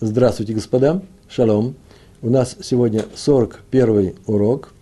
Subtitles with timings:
[0.00, 1.02] Здравствуйте, господа.
[1.28, 1.76] Шалом.
[2.20, 4.74] У нас сегодня 41 урок.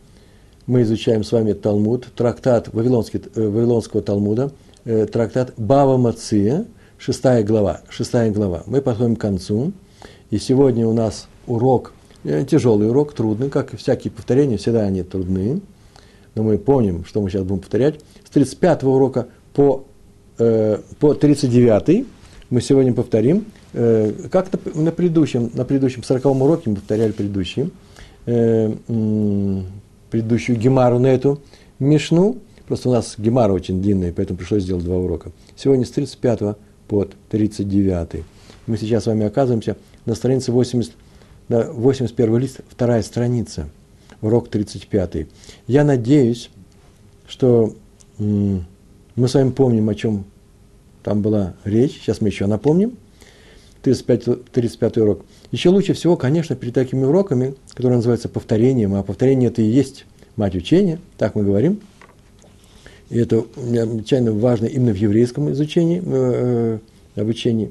[0.66, 4.52] Мы изучаем с вами Талмуд, трактат Вавилонский, э, Вавилонского Талмуда,
[4.86, 6.64] э, трактат Бава Мация,
[6.96, 7.82] шестая глава.
[7.90, 8.62] Шестая глава.
[8.66, 9.72] Мы подходим к концу.
[10.30, 11.92] И сегодня у нас урок,
[12.24, 15.60] э, тяжелый урок, трудный, как и всякие повторения, всегда они трудны.
[16.34, 18.00] Но мы помним, что мы сейчас будем повторять.
[18.24, 19.84] С 35 урока по,
[20.38, 22.06] э, по 39
[22.48, 23.44] мы сегодня повторим.
[23.74, 27.70] Э, как на, предыдущем, на предыдущем 40 уроке мы повторяли предыдущий,
[28.26, 28.72] э,
[30.10, 31.40] предыдущую гемару на эту
[31.78, 32.38] мишну.
[32.66, 35.32] Просто у нас гемара очень длинная, поэтому пришлось сделать два урока.
[35.56, 38.24] Сегодня с 35 по 39.
[38.66, 40.92] Мы сейчас с вами оказываемся на странице 80,
[41.48, 43.68] на 81 лист, вторая страница,
[44.20, 45.26] урок 35.
[45.66, 46.50] Я надеюсь,
[47.26, 47.74] что
[48.18, 50.24] мы с вами помним, о чем
[51.02, 52.00] там была речь.
[52.00, 52.96] Сейчас мы еще напомним.
[53.82, 55.24] 35, 35 урок.
[55.50, 60.06] Еще лучше всего, конечно, перед такими уроками, которые называются повторением, а повторение это и есть
[60.36, 61.80] мать учения, так мы говорим.
[63.10, 66.78] И это необычайно важно именно в еврейском изучении, э,
[67.16, 67.70] э, обучении.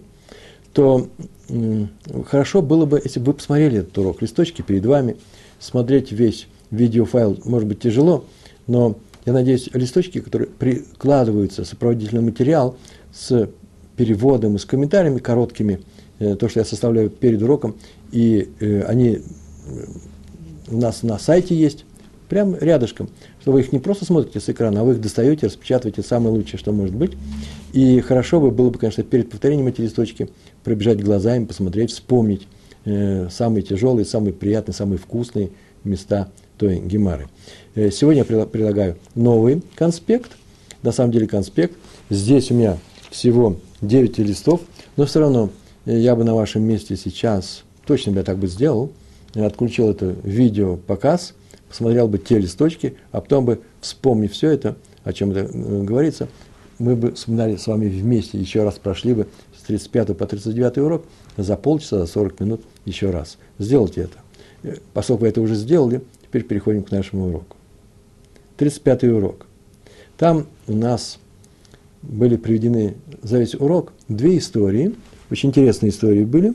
[0.73, 1.07] То
[1.49, 1.85] э,
[2.27, 5.17] хорошо было бы, если бы вы посмотрели этот урок, листочки перед вами,
[5.59, 8.25] смотреть весь видеофайл, может быть, тяжело,
[8.67, 12.77] но я надеюсь, листочки, которые прикладываются, сопроводительный материал
[13.13, 13.49] с
[13.97, 15.81] переводом и с комментариями короткими,
[16.35, 17.75] то, что я составляю перед уроком,
[18.11, 19.21] и э, они э,
[20.69, 21.85] у нас на сайте есть,
[22.31, 23.09] прямо рядышком,
[23.41, 26.59] что вы их не просто смотрите с экрана, а вы их достаете, распечатываете самое лучшее,
[26.59, 27.11] что может быть.
[27.73, 30.29] И хорошо бы было бы, конечно, перед повторением эти листочки
[30.63, 32.47] пробежать глазами, посмотреть, вспомнить
[32.85, 35.49] э, самые тяжелые, самые приятные, самые вкусные
[35.83, 37.27] места той гемары.
[37.75, 40.31] Э, сегодня я предлагаю новый конспект,
[40.83, 41.75] на самом деле конспект.
[42.09, 42.77] Здесь у меня
[43.09, 44.61] всего 9 листов,
[44.95, 45.60] но все равно э,
[45.97, 48.91] я бы на вашем месте сейчас, точно бы я так бы сделал,
[49.33, 51.33] отключил это видео показ,
[51.69, 56.27] посмотрел бы те листочки, а потом бы, вспомнив все это, о чем это э, говорится,
[56.79, 61.05] мы бы вспоминали с вами вместе, еще раз прошли бы с 35 по 39 урок
[61.37, 63.37] за полчаса, за 40 минут еще раз.
[63.59, 64.79] Сделайте это.
[64.93, 67.57] Поскольку вы это уже сделали, Теперь переходим к нашему уроку.
[68.55, 69.47] 35 урок.
[70.15, 71.19] Там у нас
[72.01, 74.95] были приведены за весь урок две истории,
[75.31, 76.53] очень интересные истории были,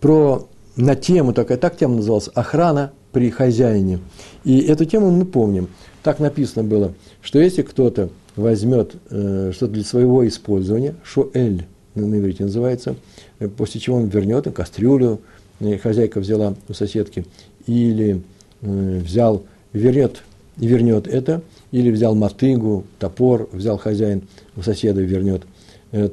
[0.00, 4.00] про, на тему, такая так тема называлась, охрана при хозяине.
[4.42, 5.68] И эту тему мы помним.
[6.02, 12.44] Так написано было, что если кто-то возьмет э, что-то для своего использования, шоэль на иврите
[12.44, 12.96] называется,
[13.38, 15.20] э, после чего он вернет кастрюлю,
[15.62, 17.24] Э, хозяйка взяла у соседки,
[17.66, 18.22] или
[18.62, 20.22] э, взял, вернет,
[20.56, 24.22] вернет это, или взял мотыгу, топор, взял хозяин
[24.56, 25.42] у соседа и вернет,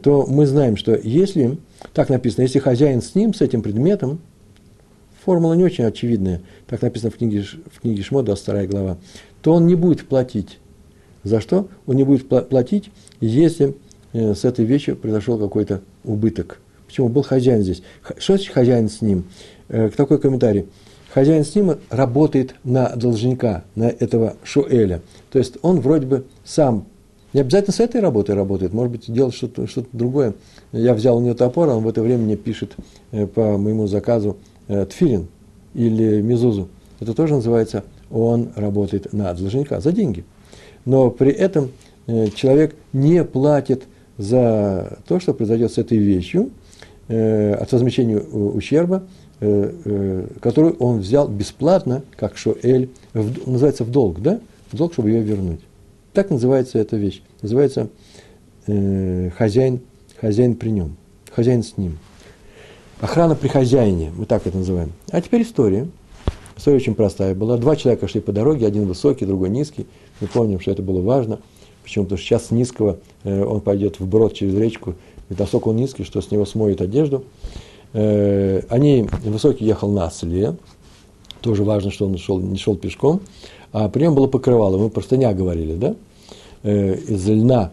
[0.01, 1.57] то мы знаем, что если,
[1.93, 4.19] так написано, если хозяин с ним, с этим предметом,
[5.23, 8.97] формула не очень очевидная, так написано в книге, в книге Шмо, 22 глава,
[9.41, 10.59] то он не будет платить.
[11.23, 11.67] За что?
[11.85, 13.75] Он не будет платить, если
[14.13, 16.59] с этой вещью произошел какой-то убыток–
[16.89, 17.07] Почему?
[17.07, 17.83] Был хозяин здесь.
[18.17, 19.25] Что значит хозяин с ним?
[19.67, 20.65] Э, такой комментарий.
[21.13, 25.01] Хозяин с ним работает на должника, на этого Шуэля.
[25.31, 26.87] То есть он вроде бы сам,
[27.33, 30.33] не обязательно с этой работой работает, может быть, делает что-то, что другое.
[30.71, 32.75] Я взял у него топор, он в это время мне пишет
[33.11, 35.27] э, по моему заказу э, тфилин
[35.75, 36.69] или мизузу.
[36.99, 40.25] Это тоже называется, он работает на должника за деньги.
[40.85, 41.71] Но при этом
[42.07, 43.83] э, человек не платит
[44.17, 46.49] за то, что произойдет с этой вещью,
[47.07, 49.01] от возмещения ущерба,
[49.39, 54.39] который он взял бесплатно, как Шоэль, называется в долг, да?
[54.71, 55.61] В долг, чтобы ее вернуть.
[56.13, 57.21] Так называется эта вещь.
[57.41, 57.89] Называется
[58.67, 59.81] э, хозяин,
[60.19, 60.95] хозяин при нем,
[61.31, 61.97] хозяин с ним.
[62.99, 64.91] Охрана при хозяине, мы так это называем.
[65.11, 65.87] А теперь история.
[66.57, 67.57] История очень простая была.
[67.57, 69.87] Два человека шли по дороге, один высокий, другой низкий.
[70.19, 71.39] Мы помним, что это было важно.
[71.83, 72.03] Почему?
[72.03, 74.95] Потому что сейчас с низкого э, он пойдет вброд через речку
[75.29, 77.23] ведь настолько он низкий, что с него смоет одежду.
[77.93, 80.55] Э, они, высокий ехал на осле,
[81.41, 83.21] тоже важно, что он шел, не шел пешком,
[83.71, 85.95] а при нем было покрывало, мы простыня говорили, да,
[86.63, 87.71] э, из льна,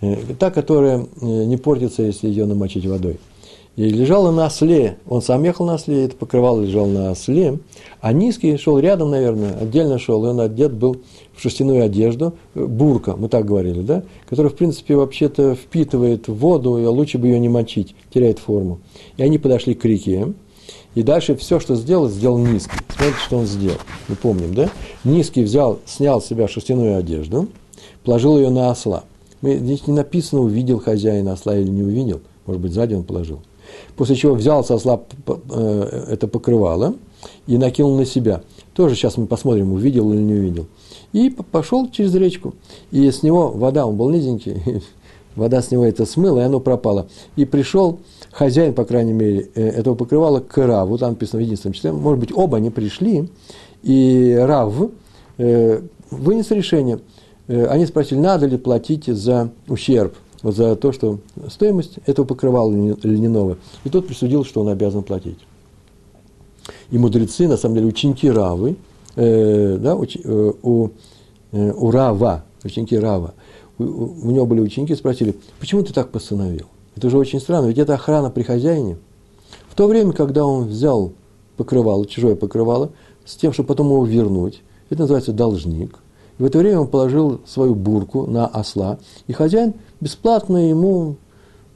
[0.00, 3.18] э, та, которая не портится, если ее намочить водой–
[3.76, 4.98] и лежала на осле.
[5.08, 7.58] Он сам ехал на осле, это покрывало лежал на осле.
[8.00, 10.98] А низкий шел рядом, наверное, отдельно шел, и он одет был
[11.34, 16.84] в шерстяную одежду, бурка, мы так говорили, да, которая, в принципе, вообще-то впитывает воду, и
[16.84, 18.78] лучше бы ее не мочить, теряет форму.
[19.16, 20.32] И они подошли к реке,
[20.94, 22.78] и дальше все, что сделал, сделал низкий.
[22.88, 23.78] Смотрите, что он сделал.
[24.08, 24.70] Мы помним, да?
[25.02, 27.48] Низкий взял, снял с себя шерстяную одежду,
[28.04, 29.04] положил ее на осла.
[29.40, 32.20] Мы, здесь не написано, увидел хозяин осла или не увидел.
[32.46, 33.40] Может быть, сзади он положил.
[33.96, 36.94] После чего взял со осла э, это покрывало
[37.46, 38.42] и накинул на себя.
[38.74, 40.66] Тоже сейчас мы посмотрим, увидел или не увидел.
[41.12, 42.54] И пошел через речку.
[42.90, 44.82] И с него вода, он был низенький,
[45.36, 47.06] вода с него это смыла, и оно пропало.
[47.36, 47.98] И пришел
[48.34, 52.18] хозяин, по крайней мере, э, этого покрывала к Раву, там написано в единственном числе, может
[52.18, 53.28] быть, оба они пришли,
[53.82, 54.74] и Рав
[55.38, 56.98] э, вынес решение.
[57.46, 62.72] Э, они спросили, надо ли платить за ущерб, вот за то, что стоимость этого покрывала
[62.72, 63.56] льняного.
[63.84, 65.38] И тот присудил, что он обязан платить.
[66.90, 68.76] И мудрецы, на самом деле, ученики Равы,
[69.16, 70.88] э, да, уч, э, у,
[71.52, 73.34] э, у Рава, ученики Рава,
[73.78, 76.66] у, у него были ученики, спросили, почему ты так постановил?
[76.96, 78.96] Это же очень странно, ведь это охрана при хозяине.
[79.68, 81.12] В то время, когда он взял
[81.56, 82.90] покрывало, чужое покрывало,
[83.24, 85.98] с тем, чтобы потом его вернуть, это называется должник.
[86.38, 91.16] И в это время он положил свою бурку на осла, и хозяин бесплатно ему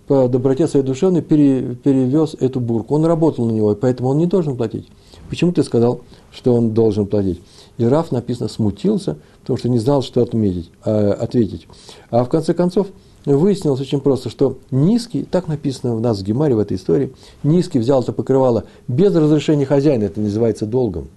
[0.07, 2.95] по доброте своей душевной перевез эту бурку.
[2.95, 4.89] Он работал на него, и поэтому он не должен платить.
[5.29, 6.01] Почему ты сказал,
[6.33, 7.43] что он должен платить?
[7.77, 11.69] И Раф, написано, смутился, потому что не знал, что отметить, э, ответить.
[12.11, 12.89] А в конце концов,
[13.37, 17.79] выяснилось очень просто, что низкий, так написано у нас в Гемаре в этой истории, низкий
[17.79, 21.09] взял это покрывало без разрешения хозяина, это называется долгом.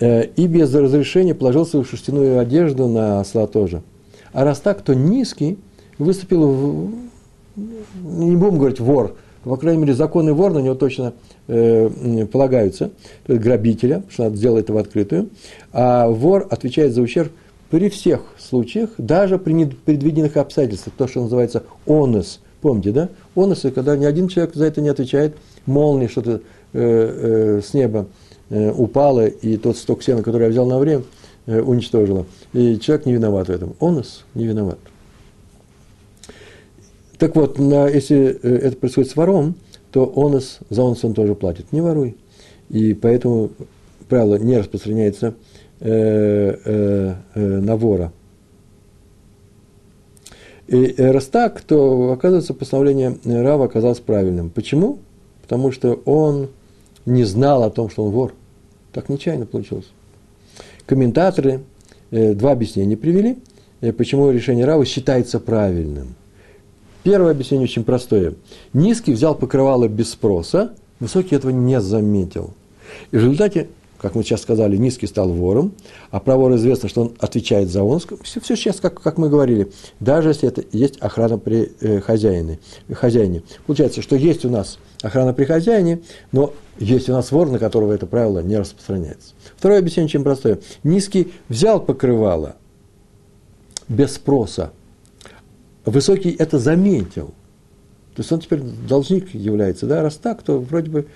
[0.00, 3.82] Э, и без разрешения положил свою шерстяную одежду на осла тоже.
[4.32, 5.58] А раз так, то низкий
[5.98, 6.92] выступил, в,
[7.56, 9.14] не будем говорить вор,
[9.44, 11.12] по крайней мере, законы вор на него точно
[11.48, 12.90] э, полагаются,
[13.26, 15.28] то есть грабителя, что надо сделать это в открытую,
[15.72, 17.30] а вор отвечает за ущерб
[17.74, 22.38] при всех случаях, даже при непредвиденных обстоятельствах, то, что называется онос.
[22.60, 23.08] Помните, да?
[23.34, 25.34] Оносы, когда ни один человек за это не отвечает,
[25.66, 26.40] молния что-то
[26.72, 28.06] э, э, с неба
[28.48, 31.02] э, упало, и тот сток сена, который я взял на время,
[31.46, 32.26] э, уничтожила.
[32.52, 33.74] И человек не виноват в этом.
[33.80, 34.78] Онос не виноват.
[37.18, 39.56] Так вот, на, если э, это происходит с вором,
[39.90, 41.72] то онос, за онос он тоже платит.
[41.72, 42.16] Не воруй.
[42.70, 43.50] И поэтому
[44.08, 45.34] правило не распространяется
[45.80, 48.12] э, э, э, на вора.
[50.66, 54.48] И раз так, то, оказывается, постановление Рава оказалось правильным.
[54.48, 54.98] Почему?
[55.42, 56.48] Потому что он
[57.04, 58.32] не знал о том, что он вор.
[58.92, 59.90] Так нечаянно получилось.
[60.86, 61.60] Комментаторы
[62.10, 63.36] два объяснения привели,
[63.98, 66.14] почему решение Рава считается правильным–
[67.04, 68.34] Первое объяснение очень простое.
[68.72, 72.54] Низкий взял покрывало без спроса, высокий этого не заметил.
[73.12, 73.68] И в результате,
[74.04, 75.72] как мы сейчас сказали, низкий стал вором,
[76.10, 78.02] а про вора известно, что он отвечает за он.
[78.22, 82.58] Все, все сейчас, как, как мы говорили, даже если это есть охрана при э, хозяине,
[82.92, 83.44] хозяине.
[83.66, 86.02] Получается, что есть у нас охрана при хозяине,
[86.32, 89.32] но есть у нас вор, на которого это правило не распространяется.
[89.56, 90.58] Второе объяснение очень простое.
[90.82, 92.56] Низкий взял покрывало
[93.88, 94.72] без спроса,
[95.86, 97.28] Высокий это заметил.
[98.14, 99.86] То есть он теперь должник является.
[99.86, 100.02] Да?
[100.02, 101.06] Раз так, то вроде бы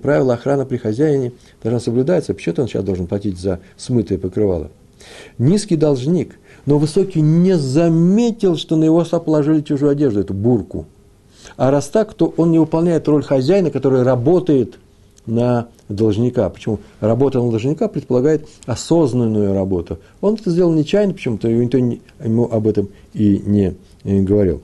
[0.00, 1.32] правила охраны при хозяине
[1.62, 2.34] должна соблюдаться.
[2.34, 4.70] Почему-то он сейчас должен платить за смытое покрывало.
[5.38, 10.86] Низкий должник, но высокий не заметил, что на его осла положили чужую одежду, эту бурку.
[11.56, 14.78] А раз так, то он не выполняет роль хозяина, который работает
[15.26, 16.48] на должника.
[16.50, 16.78] Почему?
[17.00, 19.98] Работа на должника предполагает осознанную работу.
[20.20, 23.74] Он это сделал нечаянно, почему-то никто ему об этом и не
[24.04, 24.62] говорил.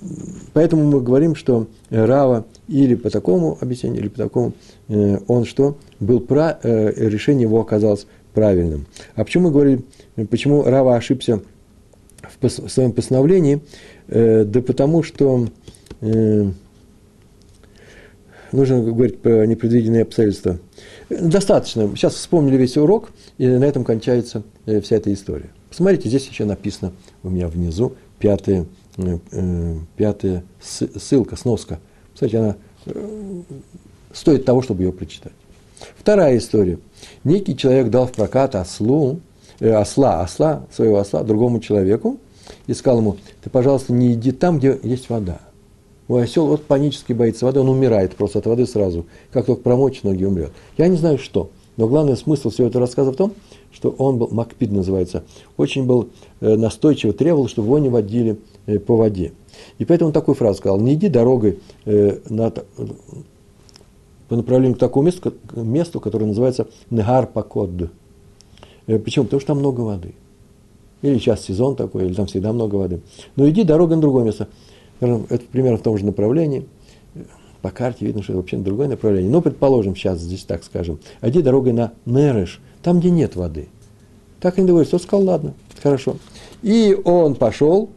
[0.00, 0.08] Э, э,
[0.52, 4.52] поэтому мы говорим, что Рава или по такому объяснению, или по такому,
[4.88, 5.76] э, он что?
[6.00, 8.86] Был про, решение его оказалось правильным.
[9.14, 9.84] А почему мы говорим,
[10.30, 11.40] почему Рава ошибся
[12.40, 13.62] в своем постановлении?
[14.08, 15.48] Да потому что
[18.52, 20.58] нужно говорить про непредвиденные обстоятельства.
[21.08, 21.88] Достаточно.
[21.96, 25.48] Сейчас вспомнили весь урок, и на этом кончается вся эта история.
[25.70, 28.64] Посмотрите, здесь еще написано у меня внизу э, э
[29.96, 31.78] пятая ссылка, сноска.
[32.14, 33.42] Кстати, она э,
[34.12, 35.32] стоит того, чтобы ее прочитать.
[35.98, 36.78] Вторая история.
[37.24, 39.20] Некий человек дал в прокат ослу,
[39.60, 42.18] э, осла, осла, своего осла другому человеку
[42.66, 45.40] и сказал ему, ты, пожалуйста, не иди там, где есть вода.
[46.08, 49.06] Мой осел вот панически боится воды, он умирает просто от воды сразу.
[49.32, 50.52] Как только промочь ноги, умрет.
[50.78, 51.50] Я не знаю, что.
[51.76, 53.34] Но главный смысл всего этого рассказа в том,
[53.72, 55.24] что он был, Макпид называется,
[55.56, 56.08] очень был
[56.40, 58.36] э, настойчиво, требовал, чтобы его не водили э,
[58.86, 59.32] по воде.
[59.78, 62.52] И поэтому он такую фразу сказал, не иди дорогой э, на,
[64.28, 67.90] по направлению к такому месту, месту которое называется Негар Пакод.
[68.86, 69.24] Почему?
[69.24, 70.14] Потому что там много воды.
[71.02, 73.00] Или сейчас сезон такой, или там всегда много воды.
[73.36, 74.48] Но иди дорогой на другое место.
[75.00, 76.66] Это примерно в том же направлении.
[77.62, 79.30] По карте видно, что это вообще другое направление.
[79.30, 80.98] Но, предположим, сейчас здесь так скажем.
[81.20, 83.68] Иди дорогой на Нереш, там, где нет воды.
[84.40, 84.94] Так они договорились.
[84.94, 86.16] Он сказал, ладно, хорошо.
[86.62, 87.90] И он пошел,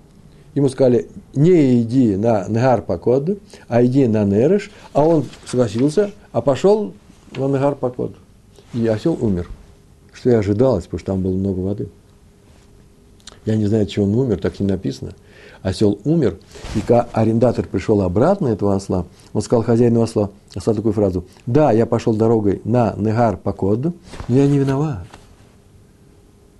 [0.59, 6.41] ему сказали, не иди на Негар Покод, а иди на Нереш, а он согласился, а
[6.41, 6.93] пошел
[7.35, 8.15] на Негар Покод.
[8.73, 9.49] И осел умер.
[10.13, 11.89] Что и ожидалось, потому что там было много воды.
[13.45, 15.13] Я не знаю, чего он умер, так не написано.
[15.61, 16.37] Осел умер,
[16.75, 21.71] и когда арендатор пришел обратно этого осла, он сказал хозяину осла, осла такую фразу, да,
[21.71, 23.93] я пошел дорогой на Негар Покод, но
[24.27, 25.05] я не виноват.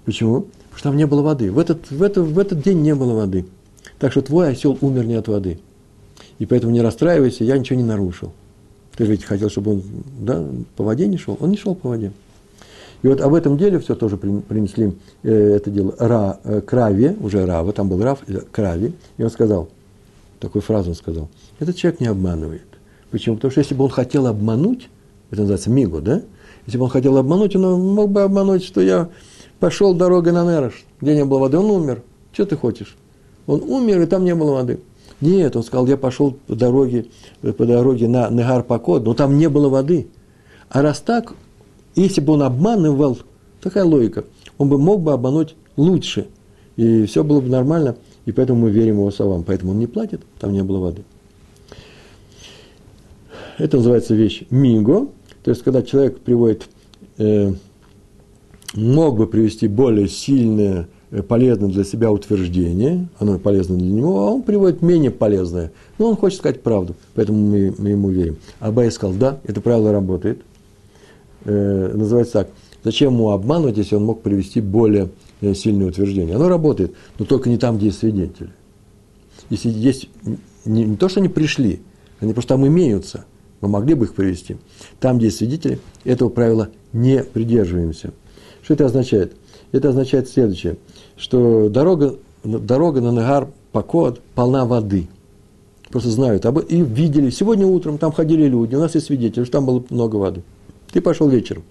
[0.06, 0.42] Почему?
[0.42, 1.52] Потому что там не было воды.
[1.52, 3.46] В этот, в, этот, в этот день не было воды.
[4.00, 5.60] Так что твой осел умер не от воды.
[6.40, 8.32] И поэтому не расстраивайся, я ничего не нарушил.
[8.96, 9.84] Ты же ведь хотел, чтобы он
[10.20, 10.44] да,
[10.76, 11.38] по воде не шел.
[11.40, 12.12] Он не шел по воде.
[13.02, 17.46] И вот об этом деле все тоже принесли э, это дело Ра, э, Краве, уже
[17.46, 18.20] Рава, там был Рав,
[18.52, 19.70] Краве, и он сказал,
[20.40, 21.30] такую фразу он сказал,
[21.60, 22.62] этот человек не обманывает.
[23.10, 23.36] Почему?
[23.36, 24.90] Потому что если бы он хотел обмануть,
[25.32, 26.22] это называется мигу, да?
[26.66, 29.10] Если бы он хотел обмануть, он мог бы обмануть, что я
[29.60, 32.04] пошел дорогой на Нерош, где не было воды, он умер.
[32.34, 32.98] Что ты хочешь?
[33.50, 34.80] Он умер, и там не было воды.
[35.22, 37.08] Нет, он сказал, я пошел по дороге,
[37.42, 40.08] по дороге на Негар Покод, но там не было воды.
[40.70, 41.34] А раз так,
[41.96, 43.18] если бы он обманывал,
[43.60, 44.26] такая логика,
[44.60, 46.28] он бы мог бы обмануть лучше,
[46.76, 47.96] и все было бы нормально,
[48.28, 49.44] и поэтому мы верим его словам.
[49.44, 51.04] Поэтому он не платит, там не было воды.
[53.58, 55.08] Это называется вещь миго,
[55.44, 56.70] то есть когда человек приводит,
[57.18, 57.52] э,
[58.76, 64.32] мог бы привести более сильное, э, полезное для себя утверждение, оно полезно для него, а
[64.32, 65.72] он приводит менее полезное.
[65.98, 68.38] Но он хочет сказать правду, поэтому мы, мы ему верим.
[68.60, 70.42] Абай сказал, да, это правило работает
[71.46, 72.50] э, называется так.
[72.84, 75.10] Зачем ему обманывать, если он мог привести более
[75.42, 76.36] э, сильное утверждение?
[76.36, 78.52] Оно работает, но только не там, где есть свидетели.
[79.50, 80.10] Если есть
[80.66, 81.82] не, не то, что они пришли,
[82.20, 83.26] они просто там имеются,
[83.62, 84.58] мы могли бы их привести.
[85.00, 88.14] Там, где есть свидетели, этого правила не придерживаемся.
[88.62, 89.34] Что это означает?
[89.72, 90.78] Это означает следующее,
[91.20, 95.08] что дорога, дорога на Нагар Покод полна воды.
[95.90, 97.30] Просто знают об и видели.
[97.30, 100.42] Сегодня утром там ходили люди, у нас есть свидетели, что там было много воды.
[100.92, 101.64] Ты пошел вечером.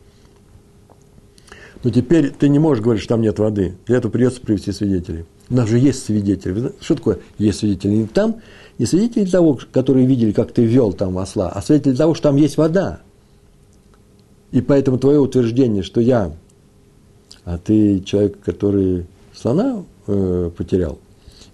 [1.82, 3.76] Но теперь ты не можешь говорить, что там нет воды.
[3.86, 5.24] Для этого придется привести свидетелей.
[5.48, 6.72] У нас же есть свидетели.
[6.80, 7.92] Что такое есть свидетели?
[7.92, 8.36] Не там,
[8.78, 12.36] не свидетели того, которые видели, как ты вел там осла, а свидетели того, что там
[12.36, 13.00] есть вода.
[14.50, 16.32] И поэтому твое утверждение, что я,
[17.44, 19.06] а ты человек, который
[19.38, 20.98] слона э, потерял,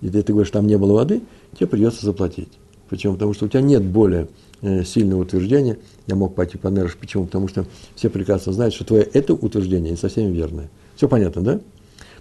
[0.00, 1.22] и ты, ты говоришь, там не было воды,
[1.58, 2.50] тебе придется заплатить.
[2.88, 3.14] Почему?
[3.14, 4.28] Потому что у тебя нет более
[4.66, 5.76] Э, сильное утверждение,
[6.06, 6.96] я мог пойти по Нерш.
[6.96, 7.26] Почему?
[7.26, 10.70] Потому что все прекрасно знают, что твое это утверждение не совсем верное.
[10.96, 11.60] Все понятно, да?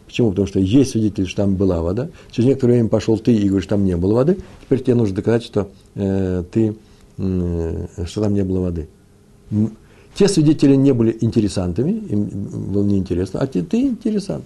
[0.05, 0.31] Почему?
[0.31, 2.09] Потому что есть свидетель, что там была вода.
[2.31, 4.39] Через некоторое время пошел ты и говоришь, там не было воды.
[4.65, 6.75] Теперь тебе нужно доказать, что э, ты,
[7.17, 8.89] э, что там не было воды.
[10.13, 14.43] Те свидетели не были интересантами, им было неинтересно, а ты, ты интересант.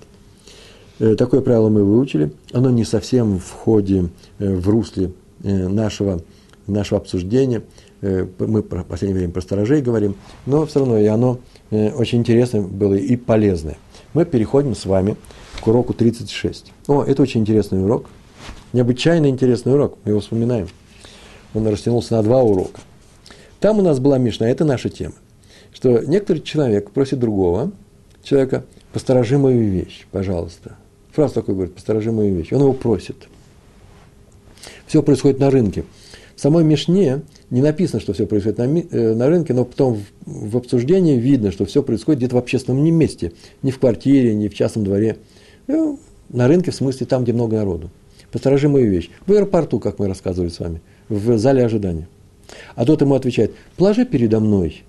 [1.18, 2.32] Такое правило мы выучили.
[2.51, 5.12] Оно не совсем в ходе, э, в русле
[5.44, 6.22] э, нашего,
[6.68, 7.63] нашего обсуждения–
[8.01, 11.39] Э, мы в последнее время про сторожей говорим, но все равно и оно
[11.72, 13.77] э, очень интересное было и полезное.
[14.13, 15.16] Мы переходим с вами
[15.62, 16.74] к уроку 36.
[16.88, 18.06] О, это очень интересный урок,
[18.74, 20.68] необычайно интересный урок, мы его вспоминаем.
[21.54, 22.82] Он растянулся на два урока.
[23.60, 25.16] Там у нас была Мишна, это наша тема,
[25.74, 27.72] что некоторый человек просит другого
[28.22, 28.63] человека,
[28.94, 30.75] посторожи мою вещь, пожалуйста.
[31.18, 32.54] Фраза такой говорит, посторожи мою вещь.
[32.54, 33.28] Он его просит.
[34.86, 35.84] Все происходит на рынке.
[36.36, 40.52] В самой Мишне не написано, что все происходит на, э, на рынке, но потом в,
[40.52, 43.34] в обсуждении видно, что все происходит где-то в общественном месте,
[43.64, 45.18] не в квартире, не в частном дворе.
[45.66, 45.98] Ну,
[46.30, 47.90] на рынке, в смысле, там, где много народу.
[48.32, 49.10] Посторожи мою вещь.
[49.26, 52.08] В аэропорту, как мы рассказывали с вами, в зале ожидания.
[52.76, 54.84] А тот ему отвечает, положи передо мной.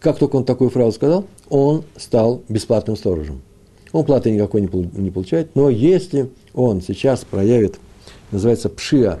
[0.00, 3.42] Как только он такую фразу сказал, он стал бесплатным сторожем.
[3.96, 7.76] Он платы никакой не получает, но если он сейчас проявит,
[8.30, 9.20] называется пшиа,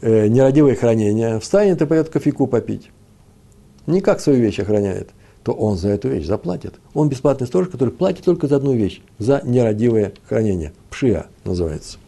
[0.00, 2.88] э, нерадивое хранение, встанет и пойдет кофейку попить.
[3.86, 5.10] Никак свою вещь охраняет,
[5.42, 6.76] то он за эту вещь заплатит.
[6.94, 10.72] Он бесплатный сторож, который платит только за одну вещь, за нерадивое хранение.
[10.88, 11.98] Пшия называется.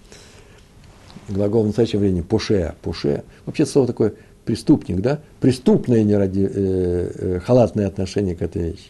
[1.28, 3.22] Глагол в настоящем времени пушея, пушея.
[3.44, 4.14] Вообще слово такое
[4.46, 5.20] преступник, да?
[5.40, 8.88] Преступное неради, э, э, халатное отношение к этой вещи.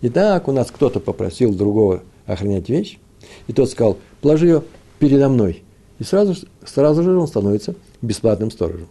[0.00, 2.98] Итак, у нас кто-то попросил другого охранять вещь,
[3.46, 4.62] и тот сказал, положи ее
[4.98, 5.62] передо мной.
[5.98, 8.88] И сразу, сразу же он становится бесплатным сторожем.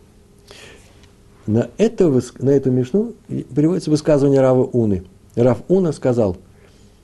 [1.48, 2.10] На, это,
[2.40, 5.04] на эту мишну приводится высказывание Рава Уны.
[5.36, 6.38] Рав Уна сказал,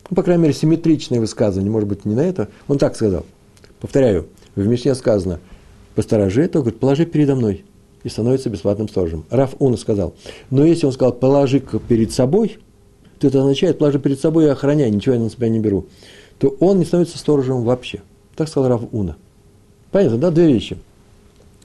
[0.09, 3.25] ну, по крайней мере, симметричное высказывание, может быть, не на это, он так сказал.
[3.79, 5.39] Повторяю, в Мишне сказано,
[5.95, 7.65] посторожи, то говорит, положи передо мной,
[8.03, 9.25] и становится бесплатным сторожем.
[9.29, 10.13] Раф Уна сказал,
[10.49, 12.57] но если он сказал, положи перед собой,
[13.19, 15.87] то это означает, положи перед собой и охраняй, ничего я на себя не беру,
[16.39, 18.01] то он не становится сторожем вообще.
[18.35, 19.15] Так сказал Раф Уна.
[19.91, 20.31] Понятно, да?
[20.31, 20.77] Две вещи.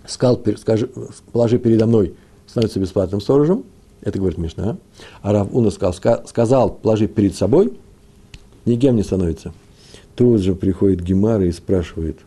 [0.06, 0.90] Сказал, скажи,
[1.32, 2.14] положи передо мной,
[2.46, 3.64] становится бесплатным сторожем.
[4.00, 4.78] Это говорит Мишна.
[5.20, 7.72] А Рав Уна сказал, сказал, положи перед собой,
[8.64, 9.52] никем не становится.
[10.16, 12.18] Тут же приходит Гемара и спрашивает,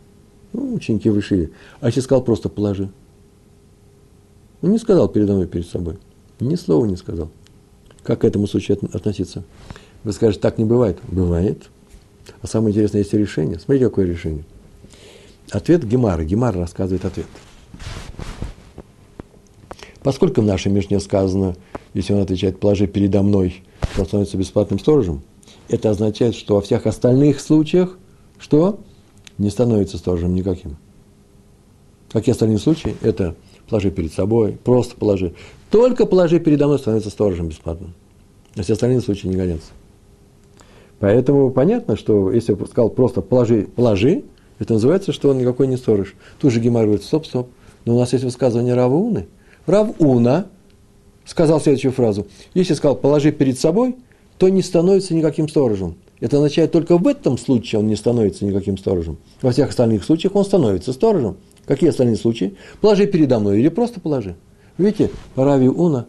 [0.52, 2.88] ну, ученики вышли, а если сказал, просто положи.
[4.62, 5.98] Он не сказал передо мной, перед собой.
[6.40, 7.28] Ни слова не сказал.
[8.06, 9.42] Как к этому случаю относиться?
[10.04, 10.98] Вы скажете, так не бывает.
[11.08, 11.64] Бывает.
[12.40, 13.58] А самое интересное, есть решение.
[13.58, 14.44] Смотрите, какое решение.
[15.50, 16.24] Ответ Гемара.
[16.24, 17.26] Гемара рассказывает ответ.
[20.04, 21.56] Поскольку в нашей Мишне сказано,
[21.94, 23.64] если он отвечает, положи передо мной,
[23.96, 25.22] то он становится бесплатным сторожем,
[25.68, 27.98] это означает, что во всех остальных случаях,
[28.38, 28.78] что?
[29.36, 30.76] Не становится сторожем никаким.
[32.12, 32.94] Какие остальные случаи?
[33.02, 33.34] Это
[33.68, 35.34] положи перед собой, просто положи.
[35.70, 37.94] Только положи передо мной, становится сторожем бесплатным.
[38.56, 39.70] А все остальные случаи не годятся.
[40.98, 44.24] Поэтому понятно, что если я сказал просто положи, положи,
[44.58, 46.14] это называется, что он никакой не сторож.
[46.40, 47.48] Тут же Гемар говорит, стоп, стоп.
[47.84, 49.26] Но у нас есть высказывание Равуны.
[49.66, 50.46] Равуна
[51.24, 52.26] сказал следующую фразу.
[52.54, 53.96] Если сказал положи перед собой,
[54.38, 55.96] то не становится никаким сторожем.
[56.20, 59.18] Это означает, только в этом случае он не становится никаким сторожем.
[59.42, 61.36] Во всех остальных случаях он становится сторожем.
[61.66, 62.56] Какие остальные случаи?
[62.80, 64.36] Положи передо мной или просто положи.
[64.78, 66.06] Видите, Рави Уна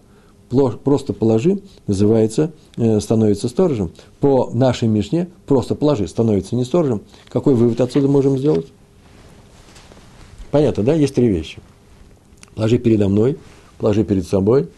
[0.83, 3.91] просто положи, называется, э, становится сторожем.
[4.19, 7.01] По нашей Мишне просто положи, становится не сторожем.
[7.29, 8.67] Какой вывод отсюда можем сделать?
[10.51, 10.93] Понятно, да?
[10.93, 11.59] Есть три вещи.
[12.55, 13.37] Положи передо мной,
[13.77, 14.69] положи перед собой,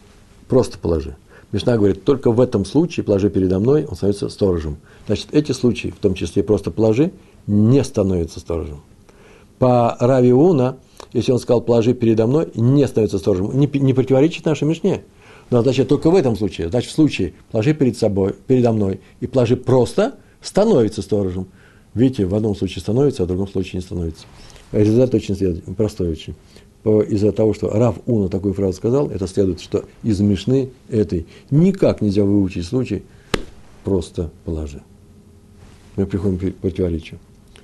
[0.48, 1.16] просто положи.
[1.52, 4.76] Мишна говорит, только в этом случае положи передо мной, он становится сторожем.
[5.06, 7.12] Значит, эти случаи, в том числе просто положи,
[7.46, 8.82] не становятся сторожем.
[9.58, 10.76] По Рави Уна,
[11.12, 15.02] если он сказал, положи передо мной, не становится сторожем, не, не противоречит нашей Мишне.
[15.50, 16.68] Но значит, только в этом случае.
[16.68, 21.48] Значит, в случае положи перед собой, передо мной и положи просто, становится сторожем.
[21.94, 24.26] Видите, в одном случае становится, а в другом случае не становится.
[24.72, 26.34] Результат очень простой очень.
[26.84, 32.00] Из-за того, что Рав Уна такую фразу сказал, это следует, что из Мишны этой никак
[32.00, 33.02] нельзя выучить случай,
[33.84, 34.82] просто положи.
[35.96, 37.18] Мы приходим к противоречию.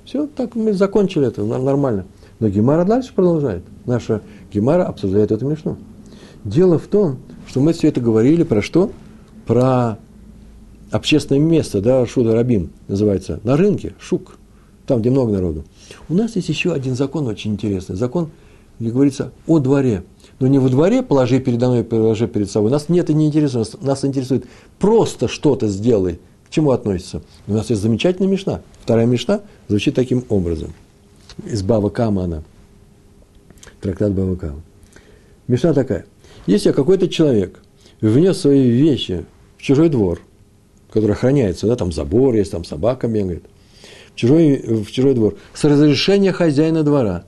[0.04, 2.06] Все, так мы закончили это, нормально.
[2.38, 3.62] Но Гемара дальше продолжает.
[3.86, 4.22] Наша
[4.52, 5.78] Гемара обсуждает эту Мишну.
[6.44, 8.90] Дело в том, что мы все это говорили про что?
[9.46, 9.98] Про
[10.90, 14.38] общественное место, да, Шуда Рабим называется, на рынке, Шук,
[14.86, 15.64] там, где много народу.
[16.08, 17.96] У нас есть еще один закон очень интересный.
[17.96, 18.30] Закон,
[18.78, 20.04] где говорится о дворе.
[20.38, 22.70] Но не во дворе положи передо мной, положи перед собой.
[22.70, 23.82] Нас нет и не интересует.
[23.82, 24.44] Нас интересует
[24.78, 26.20] просто что-то сделай.
[26.46, 27.22] К чему относится?
[27.46, 28.60] У нас есть замечательная мешна.
[28.82, 30.74] Вторая мешна звучит таким образом.
[31.44, 32.42] Из Бава Кама она.
[33.80, 34.62] Трактат Бава Кама.
[35.48, 36.06] Мешна такая–
[36.46, 37.60] если какой-то человек
[38.00, 39.24] внес свои вещи
[39.58, 40.20] в чужой двор,
[40.90, 43.44] который охраняется, да, там забор есть, там собака бегает,
[44.12, 47.24] в чужой, в чужой двор, с разрешения хозяина двора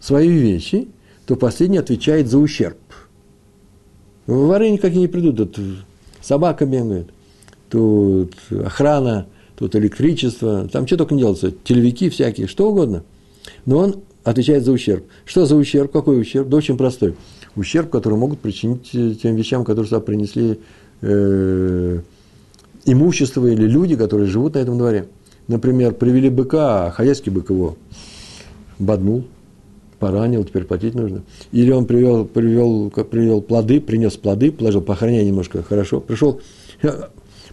[0.00, 0.88] свои вещи,
[1.26, 2.78] то последний отвечает за ущерб.
[4.26, 5.60] Воры никакие не придут, тут
[6.20, 7.08] собака бегает,
[7.70, 13.04] тут охрана, тут электричество, там что только не делается, телевики всякие, что угодно.
[13.68, 15.04] Но он отвечает за ущерб.
[15.26, 15.92] Что за ущерб?
[15.92, 16.48] Какой ущерб?
[16.48, 17.14] Да очень простой
[17.54, 20.58] ущерб, который могут причинить э, тем вещам, которые сюда принесли
[21.02, 22.00] э,
[22.86, 25.08] имущество или люди, которые живут на этом дворе.
[25.48, 27.76] Например, привели быка, а хозяйский бык его
[28.78, 29.24] боднул,
[29.98, 31.24] поранил, теперь платить нужно.
[31.52, 36.00] Или он привел, привел, привел плоды, принес плоды, положил, похороняй немножко, хорошо.
[36.00, 36.40] Пришел
[36.80, 36.88] э,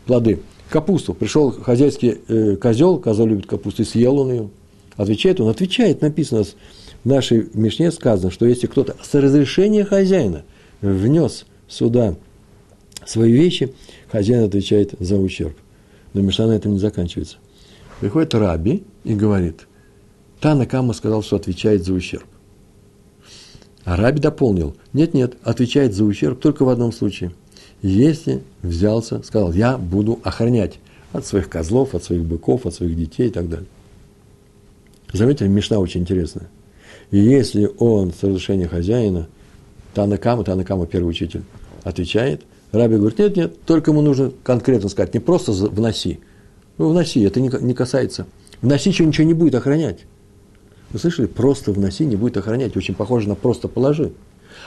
[0.06, 1.14] плоды, капусту.
[1.14, 4.50] Пришел хозяйский э, козел, козел любит капусту, и съел он ее.
[4.98, 5.50] Отвечает он?
[5.50, 10.44] Отвечает, написано в нашей Мишне сказано, что если кто-то с разрешения хозяина
[10.82, 12.16] внес сюда
[13.06, 13.74] свои вещи,
[14.12, 15.56] хозяин отвечает за ущерб.
[16.14, 17.38] Но Мишна на этом не заканчивается.
[18.00, 19.68] Приходит Раби и говорит,
[20.40, 22.26] Тана Кама сказал, что отвечает за ущерб.
[23.84, 27.34] А Раби дополнил, нет-нет, отвечает за ущерб только в одном случае.
[27.82, 30.80] Если взялся, сказал, я буду охранять
[31.14, 33.68] от своих козлов, от своих быков, от своих детей и так далее.
[35.14, 36.50] Заметили, Мишна очень интересная.
[37.12, 39.28] И если он с разрешения хозяина,
[39.94, 41.44] Танакама, Танакама первый учитель,
[41.84, 42.42] отвечает,
[42.72, 46.20] Раби говорит, нет, нет, только ему нужно конкретно сказать, не просто вноси.
[46.78, 48.26] Ну, вноси, это не касается.
[48.62, 50.06] Вноси, что ничего не будет охранять.
[50.92, 51.28] Вы слышали?
[51.28, 52.76] Просто вноси не будет охранять.
[52.76, 54.12] Очень похоже на просто положи.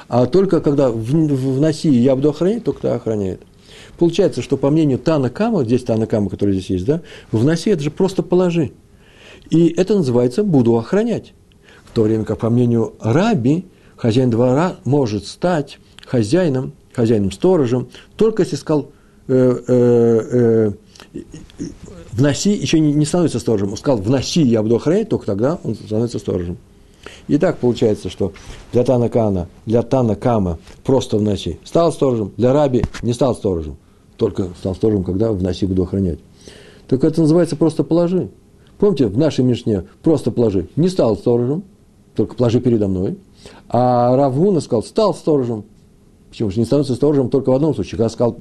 [0.09, 3.43] А только когда вноси я буду охранять, только то охраняет.
[3.99, 7.83] Получается, что по мнению Тана Кама, здесь Тана Кама, который здесь есть, да, вноси это
[7.83, 8.73] же просто положи.
[9.51, 11.33] И это называется буду охранять
[11.89, 18.57] в то время как, по мнению Раби, хозяин двора может стать хозяином, хозяином-сторожем, только если
[18.57, 18.91] сказал,
[19.27, 20.73] э, э,
[21.19, 21.65] э,
[22.13, 26.19] вноси, еще не, становится сторожем, он сказал, вноси, я буду охранять, только тогда он становится
[26.19, 26.59] сторожем.
[27.27, 28.33] И так получается, что
[28.73, 33.77] для Тана Кана, для Тана Кама просто вноси стал сторожем, для Раби не стал сторожем.
[34.17, 36.19] Только стал сторожем, когда вноси буду охранять.
[36.89, 38.29] Так это называется просто положи.
[38.79, 40.69] Помните, в нашей Мишне просто положи.
[40.77, 41.65] Не стал сторожем,
[42.15, 43.19] только положи передо мной.
[43.69, 45.65] А Равгуна сказал, стал сторожем.
[46.31, 48.37] Почему же не становится сторожем только в одном случае, когда сказал,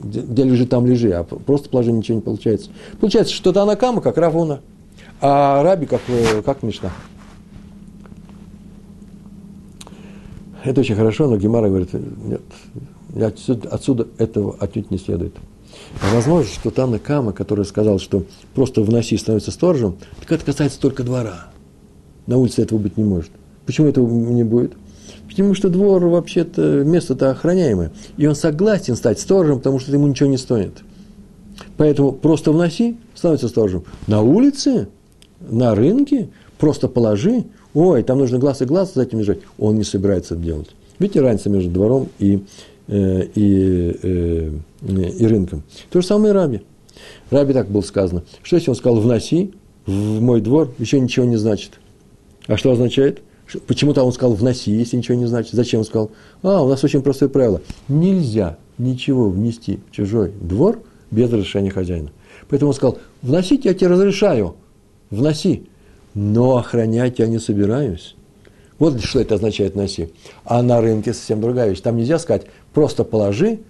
[0.00, 2.70] где, лежит, там лежи, а просто положи, ничего не получается.
[3.00, 4.60] Получается, что Танакама как Равуна,
[5.20, 6.90] а Раби как, э, как Мишна.
[10.64, 12.42] Это очень хорошо, но Гемара говорит, нет,
[13.20, 15.34] отсюда, отсюда этого отнюдь не следует.
[16.00, 20.80] А возможно, что Тана Кама, который сказал, что просто вноси становится сторожем, так это касается
[20.80, 21.48] только двора.
[22.26, 23.30] На улице этого быть не может.
[23.66, 24.72] Почему этого не будет?
[25.28, 27.90] Потому что двор вообще-то место-то охраняемое.
[28.16, 30.82] И он согласен стать сторожем, потому что ему ничего не стоит.
[31.76, 33.84] Поэтому просто вноси, становится сторожем.
[34.06, 34.88] На улице,
[35.40, 37.44] на рынке, просто положи.
[37.74, 39.38] Ой, там нужно глаз и глаз за этим лежать.
[39.58, 40.70] Он не собирается это делать.
[40.98, 42.44] Видите разница между двором и,
[42.92, 44.50] э, и, э,
[45.18, 45.62] и рынком.
[45.90, 46.60] То же самое и Раби.
[47.30, 48.24] Раби так было сказано.
[48.42, 49.54] Что если он сказал «вноси
[49.86, 51.80] в мой двор», еще ничего не значит.
[52.46, 53.22] А что означает?
[53.66, 55.52] Почему-то он сказал «вноси», если ничего не значит.
[55.52, 56.10] Зачем он сказал?
[56.42, 57.60] А, у нас очень простое правило.
[57.88, 62.10] Нельзя ничего внести в чужой двор без разрешения хозяина.
[62.48, 64.56] Поэтому он сказал, вносить я тебе разрешаю,
[65.10, 65.66] вноси,
[66.14, 68.16] но охранять я не собираюсь.
[68.78, 70.08] Вот что это означает носи.
[70.44, 71.80] А на рынке совсем другая вещь.
[71.80, 73.60] Там нельзя сказать, просто положи,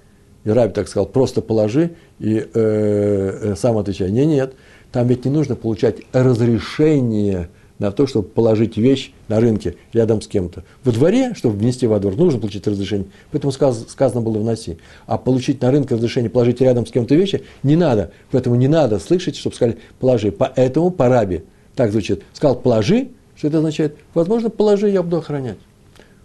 [0.45, 4.11] и Раби так сказал, просто положи, и э, э, сам отвечай.
[4.11, 4.55] Нет, нет,
[4.91, 7.49] там ведь не нужно получать разрешение–
[7.83, 10.63] на то, чтобы положить вещь на рынке рядом с кем-то.
[10.85, 13.09] Во дворе, чтобы внести во двор, нужно получить разрешение.
[13.33, 14.79] Поэтому сказано было вноси.
[15.07, 18.13] А получить на рынке разрешение положить рядом с кем-то вещи не надо.
[18.31, 20.31] Поэтому не надо слышать, чтобы сказали положи.
[20.31, 21.43] Поэтому по раби
[21.75, 22.23] так звучит.
[22.33, 23.97] Сказал положи, что это означает?
[24.15, 25.59] Возможно, положи, я буду охранять.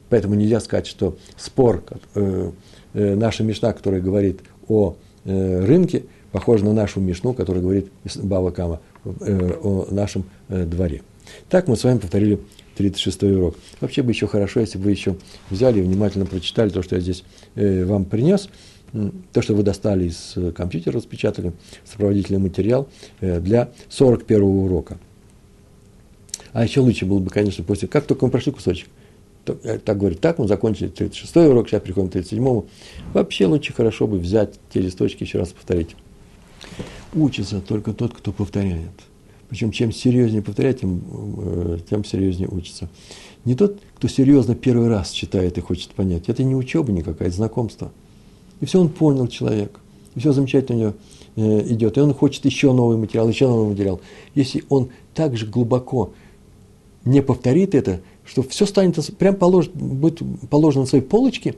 [0.09, 1.83] Поэтому нельзя сказать, что спор,
[2.15, 2.51] э,
[2.93, 8.51] э, наша Мишна, которая говорит о э, рынке, похожа на нашу Мишну, которая говорит Бава
[8.51, 11.01] Кама э, о нашем э, дворе.
[11.49, 12.39] Так мы с вами повторили
[12.77, 13.55] 36-й урок.
[13.81, 15.15] Вообще бы еще хорошо, если бы вы еще
[15.49, 17.23] взяли и внимательно прочитали то, что я здесь
[17.55, 18.49] э, вам принес,
[19.33, 21.53] то, что вы достали из э, компьютера, распечатали,
[21.85, 22.87] сопроводительный материал
[23.19, 24.97] э, для 41-го урока.
[26.53, 28.87] А еще лучше было бы, конечно, после, как только мы прошли кусочек,
[29.49, 32.65] э, так говорит, так, мы закончили 36-й урок, сейчас приходим к 37-му.
[33.13, 35.95] Вообще лучше хорошо бы взять те листочки еще раз повторить.
[37.13, 38.91] Учится только тот, кто повторяет.
[39.49, 41.01] Причем чем серьезнее повторять, тем,
[41.39, 42.89] э, тем серьезнее учится.
[43.45, 46.27] Не тот, кто серьезно первый раз читает и хочет понять.
[46.27, 47.91] Это не учеба никакая, это знакомство.
[48.59, 49.79] И все он понял человек.
[50.15, 50.93] И все замечательно у него
[51.37, 51.97] э, идет.
[51.97, 54.01] И он хочет еще новый материал, еще новый материал.
[54.35, 56.11] Если он так же глубоко
[57.05, 61.55] не повторит это, что все станет, прям полож, будет положено на своей полочке,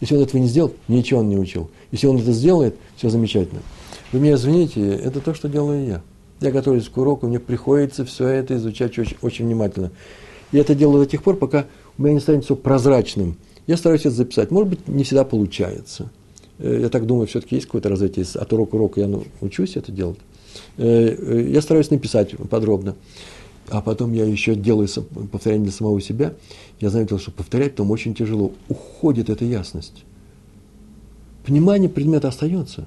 [0.00, 1.70] если он этого не сделал, ничего он не учил.
[1.92, 3.60] Если он это сделает, все замечательно.
[4.12, 6.02] Вы меня извините, это то, что делаю я.
[6.40, 9.92] Я готовлюсь к уроку, мне приходится все это изучать очень, очень внимательно.
[10.52, 13.36] И это делаю до тех пор, пока у меня не станет все прозрачным.
[13.66, 14.50] Я стараюсь это записать.
[14.50, 16.10] Может быть, не всегда получается.
[16.58, 18.24] Э, я так думаю, все-таки есть какое-то развитие.
[18.34, 19.08] От урока к уроку я
[19.42, 20.18] учусь это делать.
[20.78, 22.96] Э, э, я стараюсь написать подробно.
[23.68, 24.88] А потом я еще делаю
[25.30, 26.34] повторение для самого себя.
[26.80, 28.52] Я заметил, что повторять там очень тяжело.
[28.68, 30.04] Уходит эта ясность.
[31.44, 32.86] Понимание предмета остается.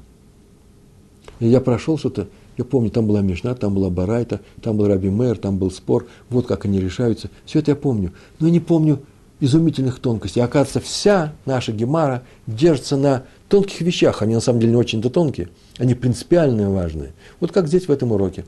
[1.40, 5.38] Я прошел что-то, я помню, там была Мишна, там была Барайта, там был Раби Мэр,
[5.38, 7.30] там был спор, вот как они решаются.
[7.46, 8.14] Все это я помню.
[8.40, 9.02] Но я не помню
[9.40, 10.42] изумительных тонкостей.
[10.42, 14.22] оказывается, вся наша Гемара держится на тонких вещах.
[14.22, 15.50] Они на самом деле не очень-то тонкие.
[15.78, 17.12] Они принципиальные, важные.
[17.40, 18.46] Вот как здесь в этом уроке.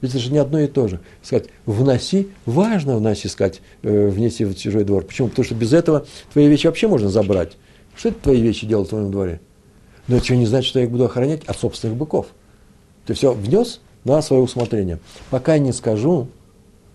[0.00, 1.00] Ведь это же не одно и то же.
[1.22, 5.04] Сказать, вноси, важно вноси, сказать, э, внеси в чужой двор.
[5.04, 5.28] Почему?
[5.28, 7.56] Потому что без этого твои вещи вообще можно забрать.
[7.96, 9.40] Что это твои вещи делают в твоем дворе?
[10.06, 12.26] Но это еще не значит, что я их буду охранять от собственных быков.
[13.06, 15.00] Ты все внес на свое усмотрение.
[15.30, 16.28] Пока я не скажу,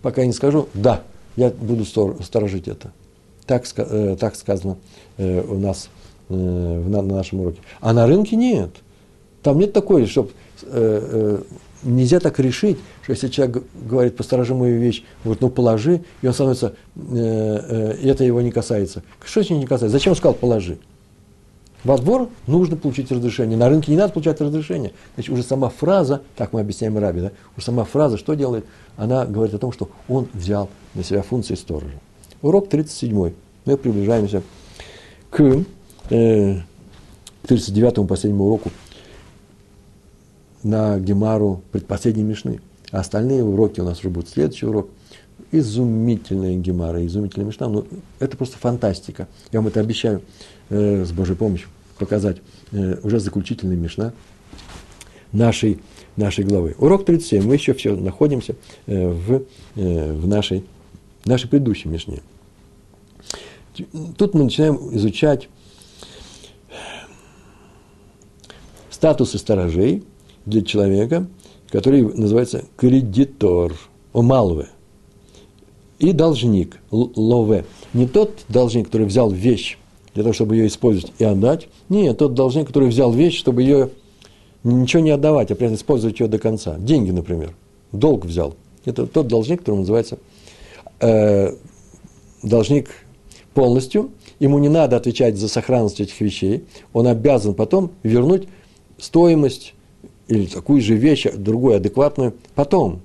[0.00, 1.02] пока я не скажу, да,
[1.36, 2.92] я буду сторожить это.
[3.46, 4.78] Так, э, так сказано
[5.18, 5.90] э, у нас
[6.30, 7.60] э, на, на нашем уроке.
[7.80, 8.70] А на рынке нет.
[9.42, 10.30] Там нет такой, чтобы
[10.62, 11.42] э, э,
[11.84, 16.32] нельзя так решить, что если человек говорит, посторожи мою вещь, говорит, ну положи, и он
[16.32, 19.02] становится, э, э, это его не касается.
[19.24, 19.96] Что это не касается?
[19.96, 20.78] Зачем он сказал положи?
[21.84, 23.58] Во двор нужно получить разрешение.
[23.58, 24.92] На рынке не надо получать разрешение.
[25.14, 28.64] Значит, уже сама фраза, так мы объясняем Раби, да, уже сама фраза что делает?
[28.96, 32.00] Она говорит о том, что он взял на себя функции сторожа.
[32.40, 33.32] Урок 37.
[33.66, 34.42] Мы приближаемся
[35.30, 35.64] к
[36.10, 36.56] э,
[37.44, 38.70] 39-му последнему уроку
[40.64, 42.60] на Гемару предпоследней Мишны.
[42.90, 44.88] А остальные уроки у нас уже будут следующий урок.
[45.52, 47.68] Изумительная гемара, изумительная мечта.
[47.68, 47.86] Ну,
[48.18, 49.28] это просто фантастика.
[49.52, 50.22] Я вам это обещаю
[50.70, 52.38] э, с Божьей помощью показать.
[52.72, 54.12] Э, уже заключительная мечта
[55.32, 55.80] нашей,
[56.16, 56.74] нашей главы.
[56.78, 57.44] Урок 37.
[57.44, 59.42] Мы еще все находимся э, в,
[59.76, 60.64] э, в нашей,
[61.24, 62.20] нашей предыдущей мишне.
[64.16, 65.48] Тут мы начинаем изучать
[68.88, 70.04] статусы сторожей
[70.46, 71.26] для человека,
[71.70, 73.74] который называется кредитор,
[74.12, 74.68] омалве,
[75.98, 77.64] и должник, лове.
[77.92, 79.78] Не тот должник, который взял вещь
[80.14, 81.68] для того, чтобы ее использовать и отдать.
[81.88, 83.90] Нет, тот должник, который взял вещь, чтобы ее
[84.62, 86.76] ничего не отдавать, а этом использовать ее до конца.
[86.78, 87.54] Деньги, например.
[87.92, 88.54] Долг взял.
[88.84, 90.18] Это тот должник, который называется
[91.00, 91.54] э,
[92.42, 92.90] должник
[93.54, 94.10] полностью.
[94.40, 96.64] Ему не надо отвечать за сохранность этих вещей.
[96.92, 98.48] Он обязан потом вернуть
[98.98, 99.74] стоимость
[100.28, 103.00] или такую же вещь, другую, адекватную, потом.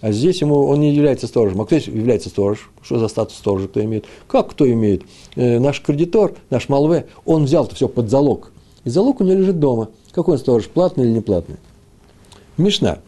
[0.00, 1.62] А здесь ему он не является сторожем.
[1.62, 2.70] А кто является сторож?
[2.82, 4.04] Что за статус сторожа кто имеет?
[4.28, 5.02] Как кто имеет?
[5.36, 8.52] Э, наш кредитор, наш Малве, он взял это все под залог.
[8.84, 9.88] И залог у него лежит дома.
[10.12, 11.56] Какой он сторож, платный или не платный?
[12.58, 12.98] Мишна.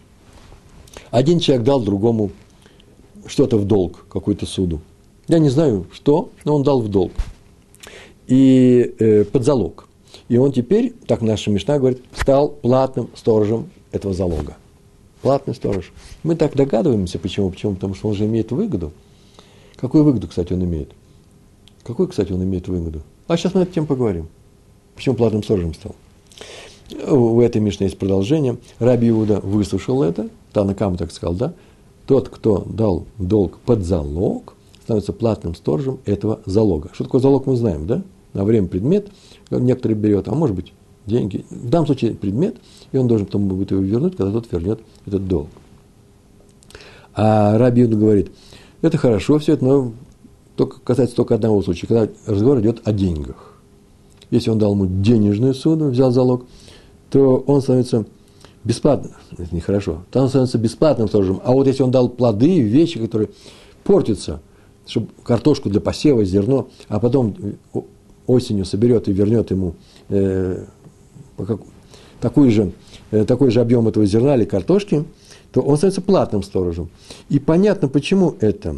[1.10, 2.30] Один человек дал другому
[3.26, 4.80] что-то в долг, какую-то суду.
[5.28, 7.12] Я не знаю, что, но он дал в долг.
[8.26, 9.88] И э, под залог.
[10.28, 14.56] И он теперь, так наша Мишна говорит, стал платным сторожем этого залога.
[15.22, 15.92] Платный сторож.
[16.22, 17.50] Мы так догадываемся, почему.
[17.50, 17.74] Почему?
[17.74, 18.92] Потому что он же имеет выгоду.
[19.76, 20.92] Какую выгоду, кстати, он имеет?
[21.84, 23.02] Какую, кстати, он имеет выгоду?
[23.28, 24.28] А сейчас мы над тем поговорим.
[24.94, 25.94] Почему платным сторожем стал?
[27.08, 28.58] У этой Мишны есть продолжение.
[28.78, 31.54] Раби Иуда выслушал это, Танакам так сказал, да?
[32.06, 36.90] Тот, кто дал долг под залог, становится платным сторожем этого залога.
[36.92, 38.02] Что такое залог, мы знаем, да?
[38.32, 39.08] На время предмет
[39.50, 40.72] некоторый берет, а может быть
[41.06, 41.44] деньги.
[41.50, 42.56] В данном случае предмет,
[42.92, 45.48] и он должен потом будет его вернуть, когда тот вернет этот долг.
[47.14, 48.30] А Раби Юда говорит,
[48.82, 49.92] это хорошо все это, но
[50.56, 53.54] только, касается только одного случая, когда разговор идет о деньгах.
[54.30, 56.44] Если он дал ему денежную суду, взял залог,
[57.10, 58.04] то он становится
[58.64, 61.40] бесплатным, это нехорошо, то он становится бесплатным сторожем.
[61.44, 63.30] А вот если он дал плоды, вещи, которые
[63.84, 64.40] портятся,
[64.86, 67.36] чтобы картошку для посева, зерно, а потом
[68.26, 69.74] осенью соберет и вернет ему
[70.08, 70.64] э,
[72.20, 72.72] такой, же,
[73.10, 75.04] э, такой же объем этого зерна или картошки,
[75.52, 76.90] то он становится платным сторожем.
[77.28, 78.76] И понятно, почему это.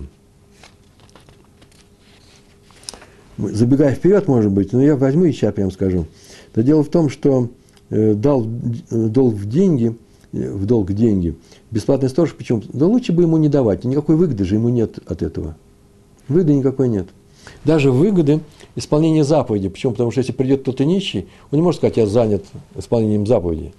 [3.36, 6.06] Забегая вперед, может быть, но я возьму и сейчас прям скажу.
[6.54, 7.50] Но дело в том, что
[7.90, 8.44] э, дал
[8.90, 9.96] долг в деньги,
[10.32, 11.36] э, в долг деньги,
[11.70, 12.62] бесплатный сторож, почему?
[12.72, 15.56] Да лучше бы ему не давать, никакой выгоды же ему нет от этого.
[16.26, 17.06] Выгоды никакой нет.
[17.64, 18.40] Даже выгоды
[18.78, 19.68] исполнения заповеди.
[19.68, 19.92] Почему?
[19.92, 22.44] Потому что если придет кто-то нищий, он не может сказать, я занят
[22.76, 23.74] исполнением заповедей.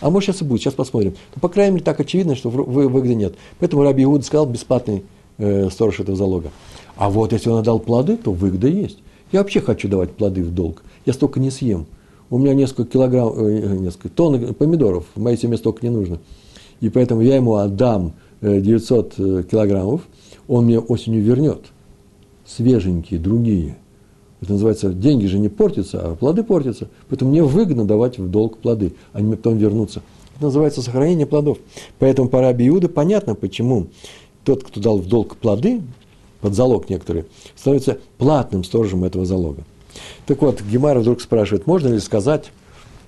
[0.00, 1.14] А может сейчас и будет, сейчас посмотрим.
[1.34, 3.36] Но, по крайней мере, так очевидно, что выгоды нет.
[3.60, 5.04] Поэтому Раби Иуда сказал, бесплатный
[5.38, 6.50] э, сторож этого залога.
[6.96, 8.98] А вот если он отдал плоды, то выгода есть.
[9.30, 10.82] Я вообще хочу давать плоды в долг.
[11.06, 11.86] Я столько не съем.
[12.28, 16.18] У меня несколько килограмм, э, несколько тонн помидоров, в моей семье столько не нужно.
[16.80, 20.00] И поэтому я ему отдам 900 э, килограммов,
[20.48, 21.66] он мне осенью вернет
[22.44, 23.76] свеженькие, другие.
[24.44, 26.88] Это называется, деньги же не портятся, а плоды портятся.
[27.08, 30.02] Поэтому мне выгодно давать в долг плоды, они мне потом вернутся.
[30.36, 31.56] Это называется сохранение плодов.
[31.98, 33.86] Поэтому по Раби Иуда понятно, почему
[34.44, 35.80] тот, кто дал в долг плоды,
[36.42, 37.24] под залог некоторые,
[37.56, 39.64] становится платным сторожем этого залога.
[40.26, 42.50] Так вот, Гемара вдруг спрашивает, можно ли сказать,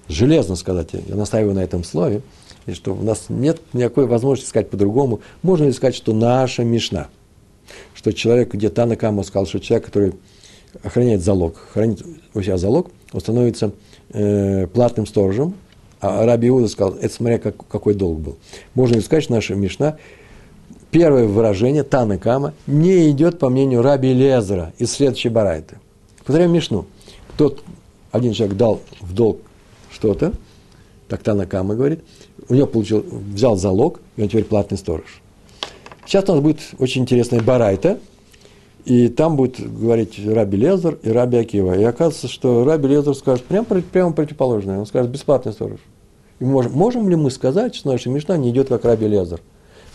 [0.08, 2.22] железно сказать, я настаиваю на этом слове,
[2.64, 7.08] и что у нас нет никакой возможности сказать по-другому, можно ли сказать, что наша Мишна–
[7.94, 10.14] что человек, где Танакама сказал, что человек, который
[10.82, 12.02] охраняет залог, хранит
[12.34, 13.72] у себя залог, он становится
[14.10, 15.54] э, платным сторожем,
[16.00, 18.36] а Раби Иуда сказал, это смотря как, какой долг был.
[18.74, 19.96] Можно сказать, что наша Мишна,
[20.90, 25.78] первое выражение Танакама не идет по мнению Раби Лезера из следующей барайты.
[26.24, 26.86] Повторяем Мишну.
[27.36, 27.62] Тот,
[28.12, 29.40] один человек дал в долг
[29.90, 30.32] что-то,
[31.08, 32.00] так Танакама говорит,
[32.48, 35.22] у него получил, взял залог, и он теперь платный сторож.
[36.04, 37.98] Сейчас у нас будет очень интересная барайта,
[38.86, 41.76] и там будет говорить Раби Лезер и Раби Акива.
[41.76, 44.78] И оказывается, что Раби Лезер скажет прямо, прямо противоположное.
[44.78, 45.80] Он скажет, бесплатный сторож.
[46.38, 49.40] И можем, можем ли мы сказать, что наша Мишна не идет как Раби Лезер?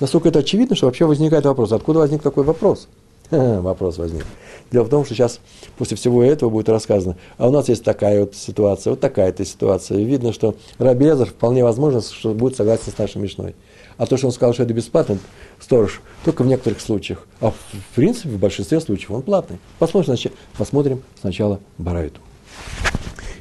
[0.02, 1.72] Насколько это очевидно, что вообще возникает вопрос.
[1.72, 2.90] Откуда возник такой вопрос?
[3.32, 4.26] Вопрос возник.
[4.74, 5.40] Дело в том, что сейчас
[5.78, 10.00] после всего этого будет рассказано, а у нас есть такая вот ситуация, вот такая-то ситуация.
[10.00, 13.56] И видно, что Раби Лезер вполне возможно, что будет согласен с нашей Мишной.
[13.98, 15.20] А то, что он сказал, что это бесплатный
[15.60, 17.26] сторож, только в некоторых случаях.
[17.40, 19.60] А в принципе, в большинстве случаев он платный.
[19.80, 20.16] Посмотрим,
[20.58, 22.20] посмотрим сначала Барайту.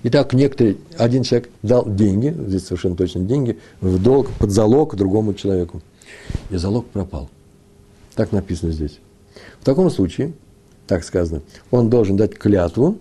[0.03, 5.35] Итак, некоторый, один человек дал деньги, здесь совершенно точно деньги, в долг, под залог другому
[5.35, 5.83] человеку.
[6.49, 7.29] И залог пропал.
[8.15, 8.99] Так написано здесь.
[9.61, 10.33] В таком случае,
[10.87, 12.99] так сказано, он должен дать клятву,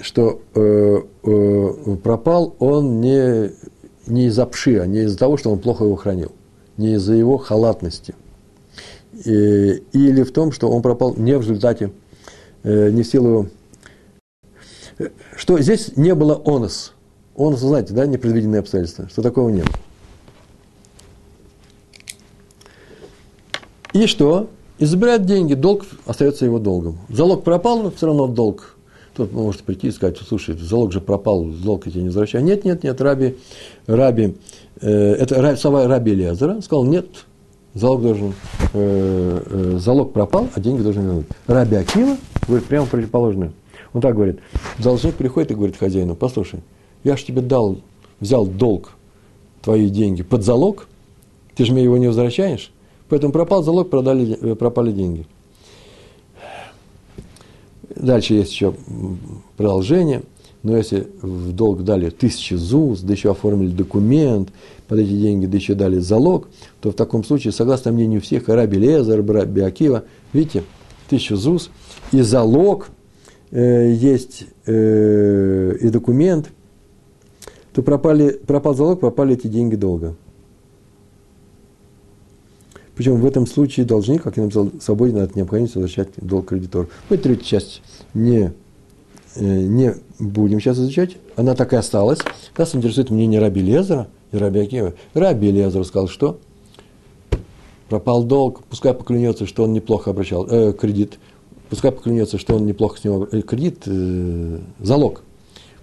[0.00, 3.50] что э, э, пропал он не,
[4.06, 6.32] не из-за пши, а не из-за того, что он плохо его хранил,
[6.76, 8.14] не из-за его халатности.
[9.24, 11.92] И, или в том, что он пропал не в результате,
[12.62, 13.46] э, не в силу его...
[15.36, 16.92] Что здесь не было онос.
[17.36, 19.66] Онос, знаете, да, непредвиденные обстоятельства, что такого нет.
[23.92, 24.50] И что?
[24.78, 26.98] И деньги, долг остается его долгом.
[27.08, 28.75] Залог пропал, но все равно долг.
[29.16, 32.44] Кто-то может прийти и сказать, слушай, залог же пропал, залог я тебе не возвращаю.
[32.44, 33.38] Нет, нет, нет, Раби,
[33.86, 34.34] Раби,
[34.82, 37.06] э, это Раби, слова Раби Лезера, сказал, нет,
[37.72, 38.34] залог должен,
[38.74, 41.26] э, э, залог пропал, а деньги должны вернуть.
[41.46, 43.52] Раби Акива говорит прямо противоположное.
[43.94, 44.40] Он так говорит,
[44.76, 46.60] должник приходит и говорит хозяину, послушай,
[47.02, 47.78] я же тебе дал,
[48.20, 48.98] взял долг,
[49.62, 50.88] твои деньги под залог,
[51.54, 52.70] ты же мне его не возвращаешь,
[53.08, 55.26] Поэтому пропал залог, продали, э, пропали деньги.
[57.96, 58.74] Дальше есть еще
[59.56, 60.22] продолжение.
[60.62, 64.50] Но если в долг дали тысячи ЗУЗ, да еще оформили документ,
[64.88, 66.48] под эти деньги, да еще дали залог,
[66.80, 70.64] то в таком случае, согласно мнению всех, Раби Лезер, Раби Акива, видите,
[71.08, 71.70] тысячу ЗУЗ,
[72.12, 72.88] и залог
[73.50, 76.50] э, есть, э, и документ,
[77.72, 80.14] то пропали, пропал залог, пропали эти деньги долга.
[82.96, 86.88] Причем в этом случае должник, как я написал, свободен от необходимости возвращать долг кредитору.
[87.10, 87.82] Мы третью часть
[88.14, 88.52] не,
[89.36, 91.18] э, не будем сейчас изучать.
[91.36, 92.20] Она так и осталась.
[92.56, 94.94] Нас интересует мнение Раби Лезера и Раби Акиева.
[95.12, 96.40] Раби Лезер сказал, что
[97.90, 101.18] пропал долг, пускай поклянется, что он неплохо обращал э, кредит,
[101.68, 105.22] пускай поклянется, что он неплохо с него э, кредит, э, залог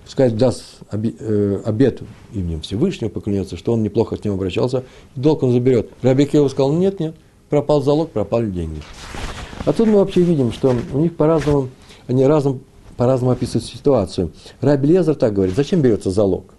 [0.04, 2.02] пускай даст э, обет
[2.34, 4.84] именем Всевышнего, поклянется, что он неплохо с ним обращался,
[5.16, 5.90] долг он заберет.
[6.02, 7.16] Раби Киев сказал, нет, нет,
[7.50, 8.82] пропал залог, пропали деньги.
[9.66, 11.70] А тут мы вообще видим, что у них по-разному,
[12.08, 12.62] они разом,
[12.98, 14.32] по-разному описывают ситуацию.
[14.60, 16.54] Раби Лезер так говорит, зачем берется залог?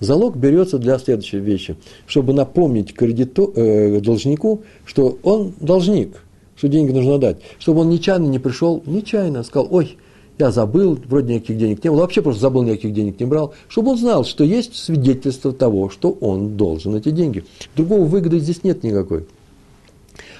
[0.00, 6.22] Залог берется для следующей вещи, чтобы напомнить кредиту, э, должнику, что он должник,
[6.56, 9.98] что деньги нужно дать, чтобы он нечаянно не пришел, нечаянно сказал, ой,
[10.38, 13.90] я забыл, вроде никаких денег не было, вообще просто забыл, никаких денег не брал, чтобы
[13.92, 17.44] он знал, что есть свидетельство того, что он должен эти деньги.
[17.74, 19.26] Другого выгоды здесь нет никакой.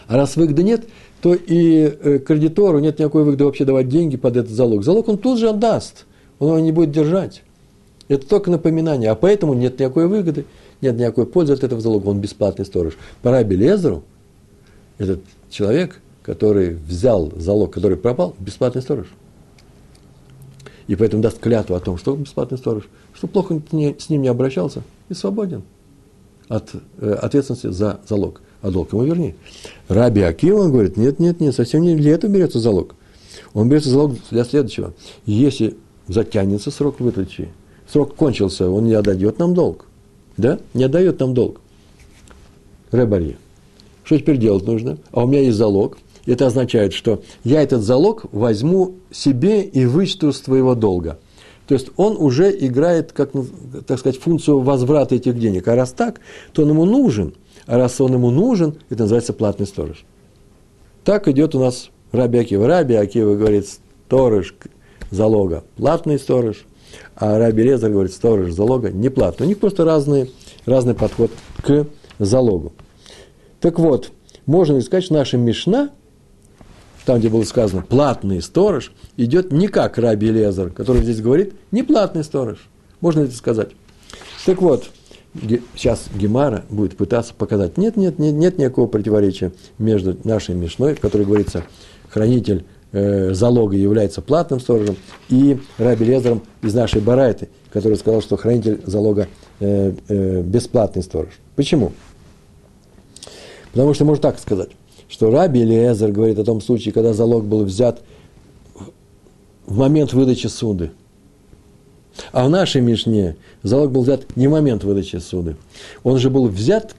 [0.07, 0.87] А раз выгоды нет,
[1.21, 4.85] то и э, кредитору нет никакой выгоды вообще давать деньги под этот залог.
[4.85, 6.07] Залог он тут же отдаст,
[6.39, 7.43] он его не будет держать.
[8.07, 10.45] Это только напоминание, а поэтому нет никакой выгоды,
[10.81, 12.97] нет никакой пользы от этого залога, он бесплатный сторож.
[13.21, 14.05] Пора Белезеру,
[14.97, 19.09] этот человек, который взял залог, который пропал, бесплатный сторож
[20.89, 24.83] и поэтому даст клятву о том, что бесплатный сторож, что плохо с ним не обращался,
[25.09, 25.63] и свободен
[26.49, 28.41] от э, ответственности за залог.
[28.63, 29.37] А долг ему верни.
[29.87, 32.97] Раби Акива, говорит, нет, нет, нет, совсем не для этого берется залог.
[33.53, 34.95] Он берется залог для следующего.
[35.27, 35.77] Если
[36.09, 37.51] затянется срок выдачи,
[37.87, 39.85] срок кончился, он не отдает нам долг.
[40.37, 40.59] Да?
[40.75, 41.61] Не отдает нам долг.
[42.91, 43.37] Ребарье.
[44.03, 44.97] Что теперь делать нужно?
[45.13, 45.99] А у меня есть залог–
[46.33, 51.19] это означает, что я этот залог возьму себе и вычту с твоего долга.
[51.67, 53.47] То есть он уже играет, как, ну,
[53.87, 55.69] так сказать, функцию возврата этих денег.
[55.69, 56.21] А раз так,
[56.53, 57.35] то он ему нужен.
[57.67, 60.05] А раз он ему нужен, это называется платный сторож.
[61.05, 62.67] Так идет у нас Раби Акива.
[62.67, 63.67] Раби Акива говорит,
[64.07, 64.55] сторож
[65.11, 66.65] залога платный сторож,
[67.15, 69.47] а Раби Резар говорит, сторож залога не платный.
[69.47, 70.33] У них просто разный,
[70.65, 71.31] разный подход
[71.63, 71.87] к
[72.19, 72.73] залогу.
[73.61, 74.11] Так вот,
[74.47, 75.91] можно сказать, что наша Мишна
[77.09, 81.83] там, где было сказано «платный сторож», идет не как Раби Лезер, который здесь говорит «не
[81.83, 82.69] платный сторож».
[83.01, 83.71] Можно это сказать.
[84.45, 84.91] Так вот,
[85.75, 91.01] сейчас Гемара будет пытаться показать, нет, нет, нет, нет никакого противоречия между нашей Мишной, в
[91.01, 91.65] которой говорится,
[92.11, 94.97] хранитель э, залога является платным сторожем,
[95.31, 99.29] и Раби Лезером из нашей Барайты, который сказал, что хранитель залога
[99.61, 101.33] э, э, бесплатный сторож.
[101.57, 101.93] Почему?
[103.73, 104.73] Потому что можно так сказать
[105.09, 108.03] что Раби Элиезер говорит о том случае, когда залог был взят
[109.67, 110.91] в момент выдачи суды.
[112.33, 115.57] А в нашей Мишне залог был взят не в момент выдачи суды.
[116.03, 116.95] Он же был взят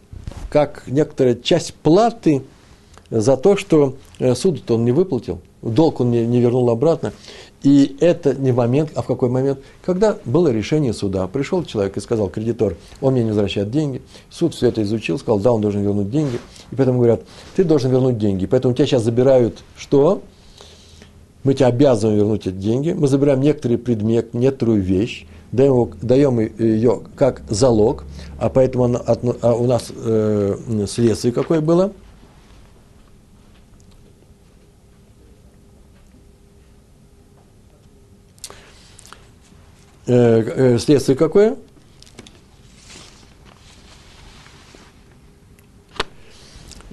[0.49, 2.43] как некоторая часть платы
[3.09, 7.13] за то, что э, суд он не выплатил, долг он не, не вернул обратно.
[7.61, 9.59] И это не момент, а в какой момент?
[9.85, 11.27] Когда было решение суда.
[11.27, 14.01] Пришел человек и сказал, кредитор, он мне не возвращает деньги.
[14.29, 16.39] Суд все это изучил, сказал, да, он должен вернуть деньги.
[16.71, 17.23] И поэтому говорят,
[17.55, 18.45] ты должен вернуть деньги.
[18.45, 20.21] Поэтому тебя сейчас забирают что?
[21.43, 22.91] Мы тебя обязаны вернуть эти деньги.
[22.91, 28.05] Мы забираем некоторый предмет, некоторую вещь, даем, даем ее как залог,
[28.37, 29.01] а поэтому
[29.41, 31.91] а у нас э, следствие какое было?
[40.09, 41.55] Следствие какое?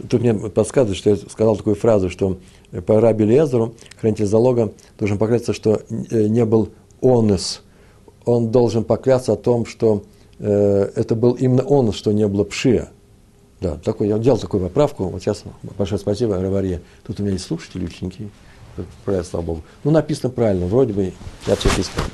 [0.08, 2.38] Тут мне подсказывает, что я сказал такую фразу, что
[2.86, 7.62] по Раби Лезеру хранитель залога должен поклясться, что э, не был онес.
[8.24, 10.04] Он должен поклясться о том, что
[10.38, 12.90] э, это был именно он, что не было пшия.
[13.60, 15.44] Да, такой, я делал такую поправку, вот сейчас
[15.78, 16.82] большое спасибо, Раварье.
[17.06, 18.28] Тут у меня есть слушатели, ученики,
[19.04, 19.62] правильно, слава Богу.
[19.82, 21.12] Ну, написано правильно, вроде бы,
[21.46, 22.04] я все искал.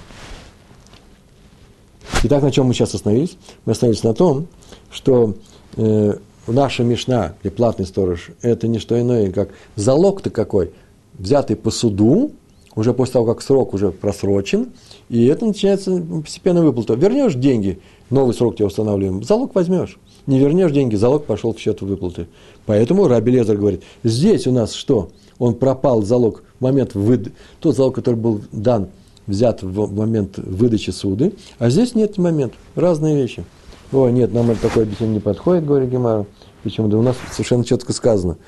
[2.24, 3.36] Итак, на чем мы сейчас остановились?
[3.64, 4.46] Мы остановились на том,
[4.90, 5.34] что
[5.76, 6.14] э,
[6.46, 10.72] наша Мишна, где платный сторож, это не что иное, как залог-то какой,
[11.18, 12.32] взятый по суду,
[12.74, 14.72] уже после того, как срок уже просрочен,
[15.08, 16.94] и это начинается постепенно выплата.
[16.94, 19.98] Вернешь деньги, новый срок тебе устанавливаем, залог возьмешь.
[20.26, 22.28] Не вернешь деньги, залог пошел в счет выплаты.
[22.64, 25.10] Поэтому Раби Лезер говорит, здесь у нас что?
[25.38, 27.32] Он пропал залог в момент выд...
[27.58, 28.88] тот залог, который был дан,
[29.26, 32.54] взят в момент выдачи суды, а здесь нет момент.
[32.74, 33.44] Разные вещи.
[33.92, 36.26] О, нет, нам это такое объяснение не подходит, говорит Гемара.
[36.62, 36.88] Почему?
[36.88, 38.38] Да у нас совершенно четко сказано.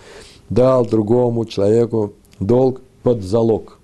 [0.48, 3.78] Дал другому человеку долг под залог.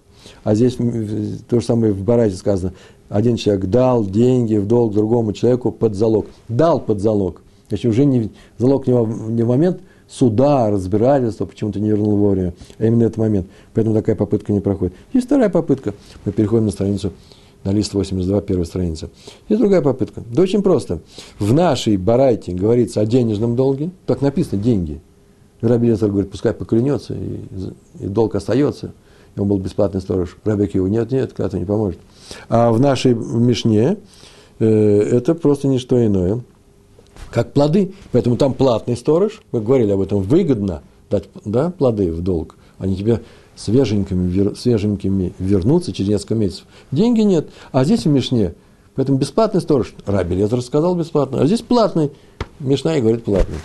[0.45, 2.73] А здесь то же самое в Барате сказано.
[3.09, 6.27] Один человек дал деньги в долг другому человеку под залог.
[6.49, 7.43] Дал под залог.
[7.69, 9.81] Значит, уже не, залог не в момент
[10.11, 13.47] суда, разбирательства, почему-то не вернул вовремя, а именно этот момент.
[13.75, 14.95] Поэтому такая попытка не проходит.
[15.13, 15.95] Есть вторая попытка.
[16.25, 17.13] Мы переходим на страницу,
[17.63, 19.11] на лист 82, первая страница.
[19.49, 20.23] Есть другая попытка.
[20.33, 21.01] Да очень просто.
[21.39, 23.91] В нашей барайте говорится о денежном долге.
[24.07, 25.01] Так написано, деньги.
[25.61, 27.41] Раби говорит, пускай поклянется, и,
[28.01, 28.93] и долг остается
[29.37, 30.37] он был бесплатный сторож.
[30.45, 31.99] Рабек его нет, нет, клятва не поможет.
[32.49, 33.97] А в нашей Мишне
[34.59, 36.41] э, это просто не что иное,
[37.31, 37.93] как плоды.
[38.13, 42.57] Поэтому там платный сторож, мы говорили об этом, выгодно дать да, плоды в долг.
[42.79, 43.21] Они тебе
[43.57, 46.65] свеженькими, вер, свеженькими вернутся через несколько месяцев.
[46.91, 47.51] Деньги нет.
[47.73, 48.55] А здесь в Мишне,
[48.95, 52.11] поэтому бесплатный сторож, Раби Лезер сказал бесплатно, а здесь платный.
[52.59, 53.59] Мишна и говорит платный.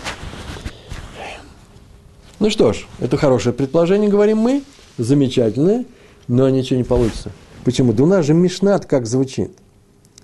[2.38, 4.62] Ну что ж, это хорошее предположение, говорим мы
[4.98, 5.86] замечательное,
[6.28, 7.30] но ничего не получится.
[7.64, 7.92] Почему?
[7.92, 9.50] Да у нас же Мишнат как звучит.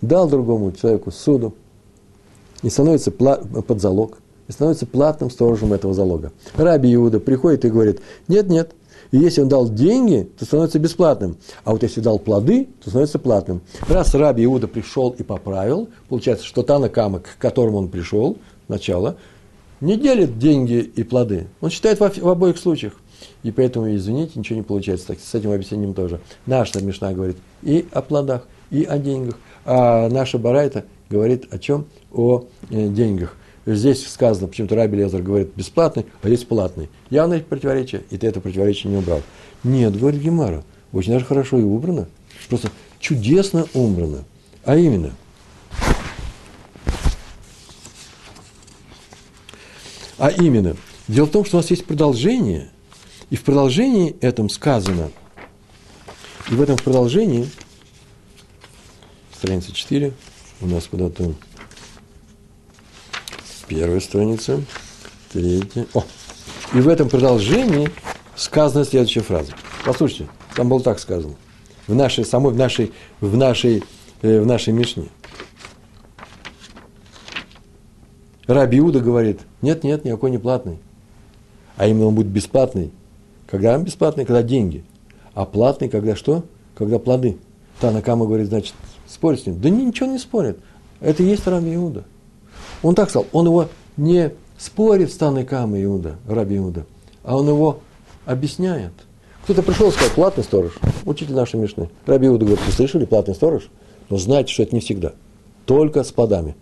[0.03, 1.55] Дал другому человеку суду
[2.63, 6.33] и становится под залог, и становится платным сторожем этого залога.
[6.57, 8.73] Раби Иуда приходит и говорит, нет, нет,
[9.13, 11.37] и если он дал деньги, то становится бесплатным.
[11.65, 13.61] А вот если дал плоды, то становится платным.
[13.89, 18.39] Раз Раби Иуда пришел и поправил, получается, что Тана Кама, к которому он пришел,
[18.69, 19.17] начало,
[19.81, 21.49] не делит деньги и плоды.
[21.61, 22.95] Он считает в, в обоих случаях.
[23.43, 26.21] И поэтому, извините, ничего не получается так, с этим объяснением тоже.
[26.47, 29.35] Наша Мишна говорит и о плодах, и о деньгах.
[29.65, 31.87] А наша Барайта говорит о чем?
[32.13, 33.37] О э, деньгах.
[33.65, 36.89] Здесь сказано, почему-то Раби Лезер говорит бесплатный, а здесь платный.
[37.11, 39.23] Явное противоречие, и ты это противоречие не убрал.
[39.63, 42.09] Нет, говорит Гемара, очень даже хорошо и убрано,
[42.49, 44.25] просто чудесно убрано.
[44.65, 45.13] А именно,
[50.19, 52.71] а именно, дело в том, что у нас есть продолжение–
[53.33, 55.11] и в продолжении этом сказано,
[56.51, 57.49] и в этом продолжении,
[59.35, 60.13] страница 4,
[60.63, 61.35] у нас куда-то
[63.69, 64.63] первая страница,
[65.33, 65.87] третья.
[65.95, 66.05] О!
[66.75, 67.91] И в этом продолжении
[68.37, 69.53] сказана следующая фраза.
[69.85, 71.35] Послушайте, там было так сказано.
[71.87, 73.83] В нашей, самой, в нашей, в нашей,
[74.23, 75.09] э, в нашей Мишне.
[78.47, 80.79] Раби Иуда говорит, нет, нет, никакой не платный.
[81.77, 82.93] А именно он будет бесплатный
[83.53, 84.83] когда он бесплатный, когда деньги.
[85.35, 86.43] А платный, когда что?
[86.75, 87.37] Когда плоды.
[87.81, 88.73] Танакама говорит, значит,
[89.13, 89.61] спорит с ним.
[89.61, 90.59] Да ничего не спорит.
[91.01, 92.05] Это и есть Раби Иуда.
[92.83, 96.87] Он так сказал, он его не спорит с Танакамой Иуда, Раби Иуда,
[97.23, 97.81] а он его
[98.25, 98.93] объясняет.
[99.45, 100.73] Кто-то пришел и сказал, платный сторож,
[101.05, 101.91] учитель нашей Мишны.
[102.07, 103.69] Раби Иуда говорит, вы слышали, платный сторож?
[104.09, 105.13] Но знаете, что это не всегда.
[105.67, 106.55] Только с плодами.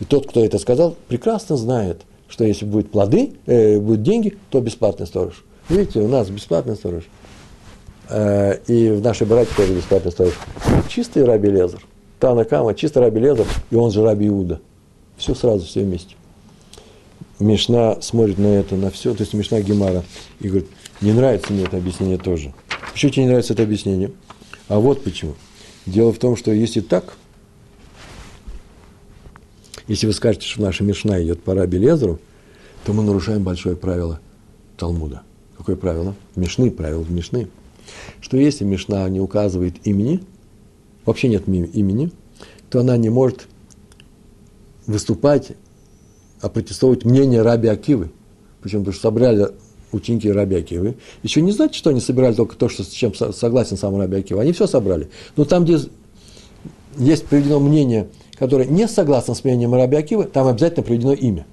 [0.00, 4.60] И тот, кто это сказал, прекрасно знает, что если будут плоды, э, будут деньги, то
[4.60, 5.44] бесплатный сторож.
[5.68, 7.04] Видите, у нас бесплатный сторож.
[8.08, 10.34] Э, и в нашей братье тоже бесплатный сторож.
[10.88, 11.80] Чистый Раби Лезер.
[12.24, 14.62] Танакама, чистый Раби Лезер, и он же Раби Иуда.
[15.18, 16.14] Все сразу, все вместе.
[17.38, 20.04] Мишна смотрит на это, на все, то есть Мишна Гемара,
[20.40, 20.68] и говорит,
[21.02, 22.54] не нравится мне это объяснение тоже.
[22.92, 24.10] Почему тебе не нравится это объяснение?
[24.68, 25.34] А вот почему.
[25.84, 27.14] Дело в том, что если так,
[29.86, 32.20] если вы скажете, что наша Мишна идет по Раби Лезеру,
[32.86, 34.18] то мы нарушаем большое правило
[34.78, 35.22] Талмуда–
[35.64, 36.14] Какое правило?
[36.36, 37.48] Мишны, правило Мишны.
[38.20, 40.20] Что если Мишна не указывает имени,
[41.04, 42.10] вообще нет имени,
[42.70, 43.46] то она не может
[44.86, 45.52] выступать,
[46.40, 48.10] а протестовать мнение Раби Акивы.
[48.62, 48.82] Почему?
[48.82, 49.48] Потому что собрали
[49.92, 50.96] ученики Раби Акивы.
[51.22, 54.42] Еще не значит, что они собирали только то, что, с чем согласен сам Раби Акива.
[54.42, 55.08] Они все собрали.
[55.36, 55.78] Но там, где
[56.98, 61.46] есть приведено мнение, которое не согласно с мнением Раби Акива, там обязательно приведено имя.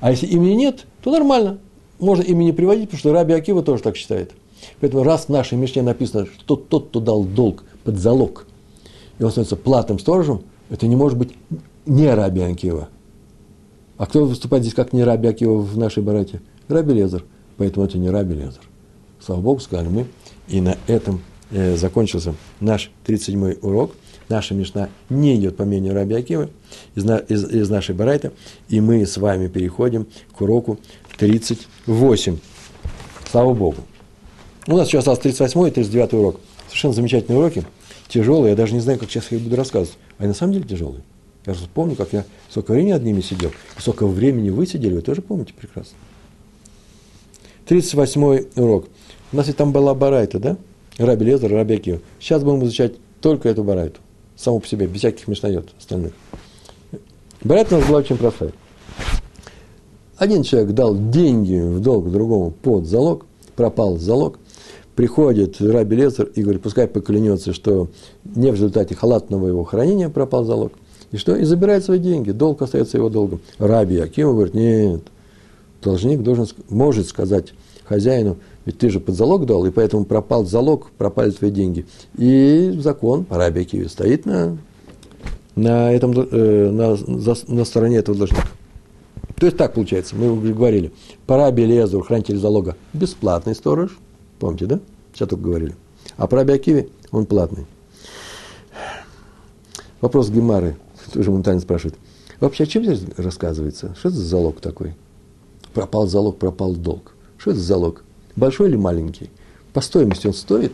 [0.00, 1.58] А если имени нет, то нормально.
[1.98, 4.32] Можно имя не приводить, потому что Раби Акива тоже так считает.
[4.80, 8.46] Поэтому раз в нашей Мишне написано, что тот, кто дал долг под залог,
[9.18, 11.32] и он становится платным сторожем, это не может быть
[11.86, 12.88] не Раби Акива.
[13.96, 16.42] А кто выступает здесь как не Раби Акива в нашей барате?
[16.68, 17.24] Раби Лезер.
[17.56, 18.60] Поэтому это не Раби Лезер.
[19.24, 20.06] Слава Богу, сказали мы.
[20.48, 23.92] И на этом э, закончился наш 37-й урок.
[24.28, 26.50] Наша Мишна не идет по мнению Раби Акивы
[26.96, 28.32] из, из, из нашей барайта.
[28.68, 30.06] И мы с вами переходим
[30.36, 30.78] к уроку
[31.18, 32.38] 38.
[33.30, 33.78] Слава Богу.
[34.66, 36.40] У нас сейчас осталось 38 и 39 урок.
[36.66, 37.64] Совершенно замечательные уроки.
[38.08, 38.50] Тяжелые.
[38.50, 39.98] Я даже не знаю, как сейчас я их буду рассказывать.
[40.18, 41.02] Они на самом деле тяжелые.
[41.44, 45.02] Я же помню, как я сколько времени над ними сидел, сколько времени вы сидели, вы
[45.02, 45.96] тоже помните прекрасно.
[47.66, 48.86] 38 урок.
[49.32, 50.56] У нас и там была барайта, да?
[50.98, 52.00] Раби Лезер, Раби Акива.
[52.20, 54.00] Сейчас будем изучать только эту барайту.
[54.36, 56.12] Саму по себе, без всяких мешнает остальных.
[57.42, 58.52] Барайта у нас была очень простая.
[60.16, 64.38] Один человек дал деньги в долг другому под залог, пропал залог,
[64.96, 67.88] приходит Раби Лезер и говорит, пускай поклянется, что
[68.24, 70.72] не в результате халатного его хранения пропал залог.
[71.12, 71.36] И что?
[71.36, 73.40] И забирает свои деньги, долг остается его долгом.
[73.58, 75.02] Раби Акима говорит, нет,
[75.82, 77.52] должник должен, может сказать
[77.84, 81.86] хозяину, ведь ты же под залог дал, и поэтому пропал залог, пропали твои деньги.
[82.16, 84.56] И закон по Раби Акиве стоит на,
[85.54, 86.96] на, этом, э, на,
[87.46, 88.42] на стороне этого должника.
[89.38, 90.90] То есть так получается, мы говорили,
[91.26, 93.96] по Раби Лезу, хранитель залога, бесплатный сторож,
[94.38, 94.80] помните, да?
[95.12, 95.74] Сейчас только говорили.
[96.16, 97.66] А по Раби Акиве он платный.
[100.00, 100.76] Вопрос Гемары,
[101.12, 101.98] тоже моментально спрашивает.
[102.40, 103.94] Вообще, о чем здесь рассказывается?
[103.98, 104.94] Что это за залог такой?
[105.72, 107.14] Пропал залог, пропал долг.
[107.38, 108.04] Что это за залог?
[108.34, 109.30] Большой или маленький?
[109.72, 110.72] По стоимости он стоит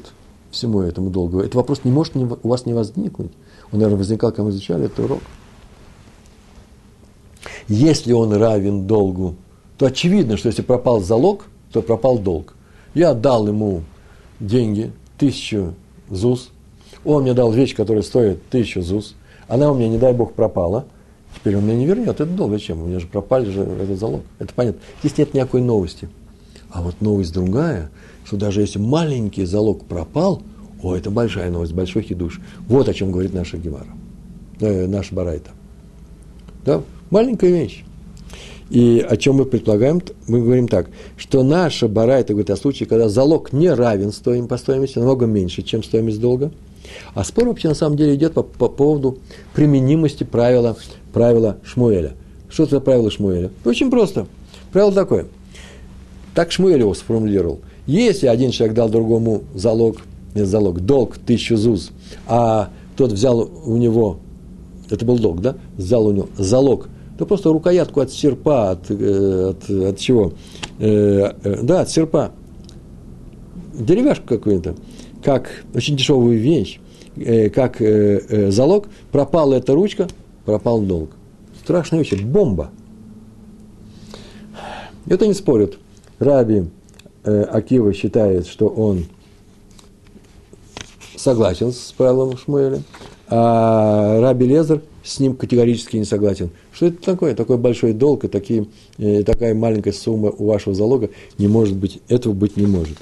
[0.50, 1.40] всему этому долгу?
[1.40, 3.32] Этот вопрос не может у вас не возникнуть.
[3.70, 5.20] Он, наверное, возникал, когда мы изучали этот урок.
[7.68, 9.36] Если он равен долгу,
[9.78, 12.54] то очевидно, что если пропал залог, то пропал долг.
[12.94, 13.82] Я дал ему
[14.40, 15.74] деньги, тысячу
[16.10, 16.50] ЗУС,
[17.04, 19.14] он мне дал вещь, которая стоит тысячу ЗУС,
[19.48, 20.86] она у меня, не дай бог, пропала–
[21.34, 22.20] Теперь он мне не вернет.
[22.20, 22.82] Это долго зачем?
[22.82, 24.22] У меня же пропали же этот залог.
[24.38, 24.80] Это понятно.
[25.02, 26.08] Здесь нет никакой новости.
[26.70, 27.90] А вот новость другая,
[28.24, 30.42] что даже если маленький залог пропал,
[30.82, 32.40] о, это большая новость, большой хидуш.
[32.68, 33.86] Вот о чем говорит наша Гемара,
[34.60, 35.50] э, наша Барайта.
[36.64, 36.82] Да?
[37.10, 37.84] Маленькая вещь.
[38.72, 40.00] И о чем мы предполагаем?
[40.26, 44.56] Мы говорим так, что наша Барайта говорит о случае, когда залог не равен стоим, по
[44.56, 46.50] стоимости, намного меньше, чем стоимость долга.
[47.12, 49.18] А спор вообще на самом деле идет по, по поводу
[49.54, 50.74] применимости правила
[51.12, 52.14] правило Шмуэля.
[52.48, 53.50] Что это правило Шмуэля?
[53.66, 54.26] Очень просто.
[54.72, 55.26] Правило такое.
[56.34, 57.60] Так Шмуэль его сформулировал.
[57.86, 59.98] Если один человек дал другому залог,
[60.34, 61.90] нет, залог, долг, тысячу зуз,
[62.26, 64.20] а тот взял у него,
[64.88, 66.88] это был долг, да, взял у него залог,
[67.18, 70.32] то просто рукоятку от серпа, от, э, от, от чего?
[70.78, 72.32] Э, э, да, от серпа.
[73.74, 74.74] Деревяшку какую-то,
[75.22, 76.78] как очень дешевую вещь,
[77.54, 80.08] как залог, пропала эта ручка,
[80.44, 81.10] пропал долг.
[81.62, 82.70] Страшная вещь, бомба.
[85.06, 85.78] Это не спорят.
[86.18, 86.64] Раби
[87.24, 89.06] Акива считает, что он
[91.16, 92.82] согласен с правилом Шмуэля,
[93.28, 96.50] а Раби Лезер с ним категорически не согласен.
[96.72, 97.34] Что это такое?
[97.34, 98.66] Такой большой долг и такие,
[98.98, 102.98] э, такая маленькая сумма у вашего залога не может быть, этого быть не может.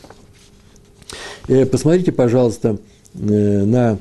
[1.48, 2.78] Э, посмотрите, пожалуйста,
[3.14, 3.98] э, на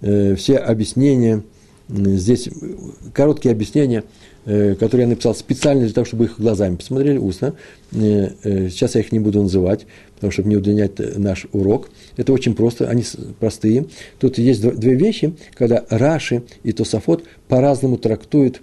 [0.00, 1.42] э, все объяснения–
[1.88, 2.48] Здесь
[3.12, 4.04] короткие объяснения, э,
[4.46, 7.54] которые я написал специально для того, чтобы их глазами посмотрели устно.
[7.92, 11.90] Э, э, сейчас я их не буду называть, потому что не удлинять наш урок.
[12.16, 13.02] Это очень просто, они
[13.40, 13.86] простые.
[14.20, 18.62] Тут есть две вещи, когда Раши и Тософот по-разному трактуют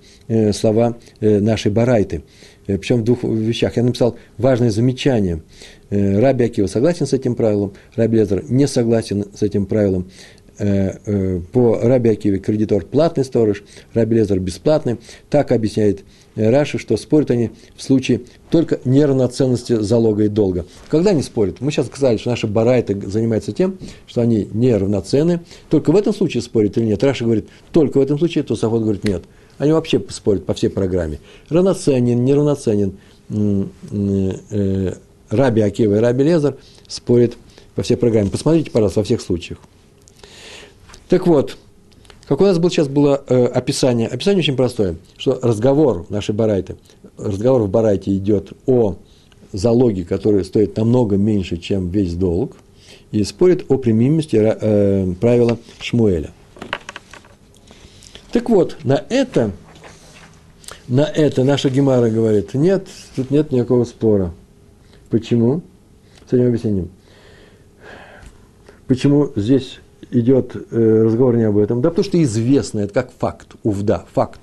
[0.54, 2.24] слова нашей Барайты.
[2.66, 3.76] Причем в двух вещах.
[3.76, 5.42] Я написал важное замечание.
[5.90, 10.10] Раби Акива согласен с этим правилом, Раби Лезер не согласен с этим правилом.
[10.60, 14.98] Э, э, по Раби Акиве кредитор платный сторож, Раби Лезер бесплатный.
[15.32, 16.04] Так объясняет
[16.36, 20.66] э, Раши, что спорят они в случае только неравноценности залога и долга.
[20.90, 21.60] Когда они спорят?
[21.60, 25.42] Мы сейчас сказали, что наши барайты занимаются тем, что они неравноценны.
[25.72, 27.04] Только в этом случае спорят или нет?
[27.04, 29.24] Раши говорит, только в этом случае, то Сафот говорит, нет.
[29.58, 31.20] Они вообще спорят по всей программе.
[31.50, 32.94] Равноценен, неравноценен.
[35.30, 37.34] Раби Акива и Раби Лезер спорят
[37.74, 38.30] по всей программе.
[38.30, 39.58] Посмотрите, пожалуйста, во всех случаях.
[41.14, 41.60] Так вот,
[42.28, 46.76] как у нас было сейчас было э, описание, описание очень простое, что разговор нашей барайты,
[47.20, 48.96] разговор в барайте идет о
[49.52, 52.58] залоге, который стоит намного меньше, чем весь долг,
[53.12, 56.32] и спорит о примимости э, правила Шмуэля.
[58.32, 59.52] Так вот, на это,
[60.88, 64.34] на это наша Гемара говорит, нет, тут нет никакого спора.
[65.12, 65.62] Почему?
[66.28, 66.90] С этим объяснением.
[68.88, 69.78] Почему здесь
[70.14, 71.82] идет э, разговор не об этом?
[71.82, 74.40] Да потому что известно, это как факт, увда, факт,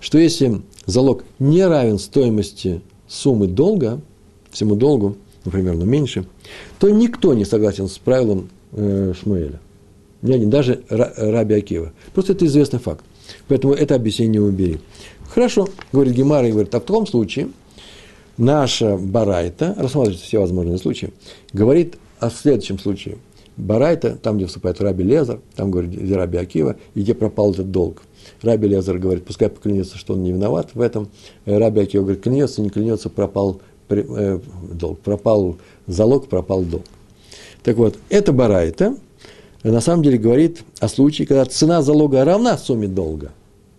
[0.00, 4.00] что если залог не равен стоимости суммы долга,
[4.50, 6.26] всему долгу, например, но меньше,
[6.78, 9.60] то никто не согласен с правилом э, Шмуэля.
[10.22, 11.92] Ни один, даже Раби Акива.
[12.12, 13.04] Просто это известный факт.
[13.48, 14.80] Поэтому это объяснение убери.
[15.28, 17.48] Хорошо, говорит Гемара, и говорит, а в таком случае
[18.36, 21.12] наша Барайта, рассматривает все возможные случаи,
[21.52, 23.18] говорит о следующем случае.
[23.56, 27.70] Барайта, там, где вступает Раби Лезар, там говорит где Раби Акива, и где пропал этот
[27.70, 28.02] долг.
[28.42, 31.08] Раби Лезар говорит, пускай поклянется, что он не виноват в этом.
[31.44, 34.38] Раби Акива говорит, клянется, не клянется, пропал э,
[34.72, 36.84] долг, пропал залог, пропал долг.
[37.62, 38.96] Так вот, это Барайта,
[39.62, 43.32] на самом деле говорит о случае, когда цена залога равна сумме долга.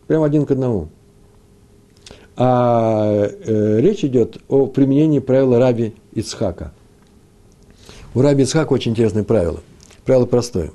[0.08, 0.90] Прямо один к одному.
[2.36, 6.74] А э, речь идет о применении правила Раби Ицхака.
[8.14, 9.62] У Раби Ицхака очень интересное правило.
[10.06, 10.72] Правило простое.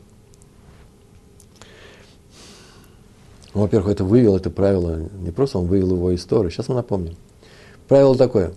[3.52, 7.16] Во-первых, это вывел это правило, не просто он вывел его историю, сейчас мы напомним.
[7.88, 8.52] Правило такое.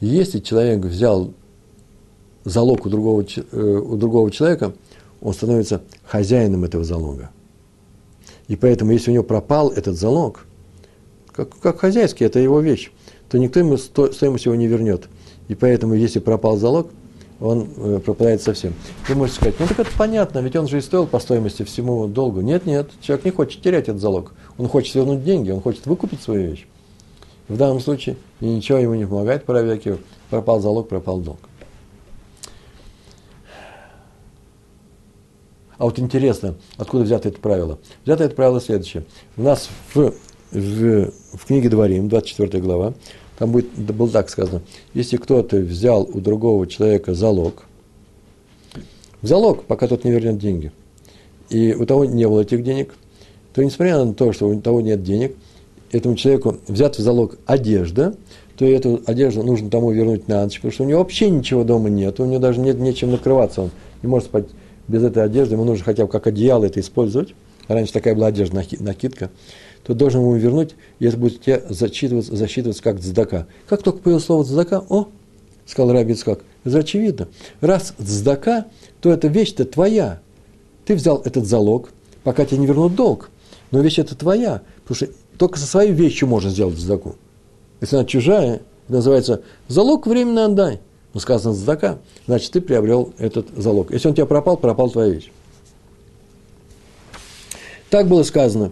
[0.00, 1.34] Если человек взял
[2.44, 4.72] залог у другого, э, у другого человека–
[5.20, 7.30] он становится хозяином этого залога.
[8.48, 10.46] И поэтому, если у него пропал этот залог,
[11.30, 12.90] как, как хозяйский, это его вещь,
[13.28, 15.08] то никто ему сто, стоимость его не вернет.
[15.48, 16.90] И поэтому, если пропал залог,
[17.40, 18.74] он э, пропадает совсем.
[19.08, 22.06] Вы можете сказать, ну так это понятно, ведь он же и стоил по стоимости всему
[22.06, 22.40] долгу.
[22.40, 24.34] Нет, нет, человек не хочет терять этот залог.
[24.58, 26.66] Он хочет вернуть деньги, он хочет выкупить свою вещь.
[27.48, 29.54] В данном случае ничего ему не помогает, по
[30.28, 31.40] пропал залог, пропал долг.
[35.78, 37.78] А вот интересно, откуда взято это правило?
[38.04, 39.04] Взято это правило следующее.
[39.38, 40.12] У нас в,
[40.52, 42.92] в, в книге Дворим, 24 глава,
[43.40, 44.60] там будет, было так сказано,
[44.92, 47.64] если кто-то взял у другого человека залог,
[49.22, 50.72] залог, пока тот не вернет деньги,
[51.48, 52.94] и у того не было этих денег,
[53.54, 55.34] то несмотря на то, что у того нет денег,
[55.90, 58.14] этому человеку взят в залог одежда,
[58.58, 61.88] то эту одежду нужно тому вернуть на ночь, потому что у него вообще ничего дома
[61.88, 63.70] нет, у него даже нет нечем накрываться, он
[64.02, 64.48] не может спать
[64.86, 67.34] без этой одежды, ему нужно хотя бы как одеяло это использовать,
[67.68, 69.30] раньше такая была одежда, накидка,
[69.90, 73.48] то должен ему вернуть, и это будет тебе зачитываться, засчитываться как цдака.
[73.68, 75.08] Как только появилось слово цдака, о,
[75.66, 77.26] сказал Раби Ицхак, это очевидно.
[77.60, 78.66] Раз цдака,
[79.00, 80.20] то эта вещь-то твоя.
[80.84, 81.90] Ты взял этот залог,
[82.22, 83.30] пока тебе не вернут долг.
[83.72, 87.16] Но вещь это твоя, потому что только со своей вещью можно сделать цдаку.
[87.80, 90.78] Если она чужая, называется залог временно отдай.
[91.14, 93.90] Но сказано задака, значит, ты приобрел этот залог.
[93.90, 95.32] Если он у тебя пропал, пропал твоя вещь.
[97.90, 98.70] Так было сказано.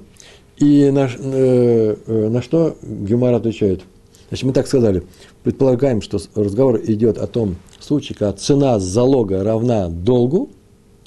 [0.59, 3.83] И на, э, э, на что Гемар отвечает?
[4.29, 5.05] Значит, мы так сказали,
[5.43, 10.51] предполагаем, что разговор идет о том случае, когда цена залога равна долгу,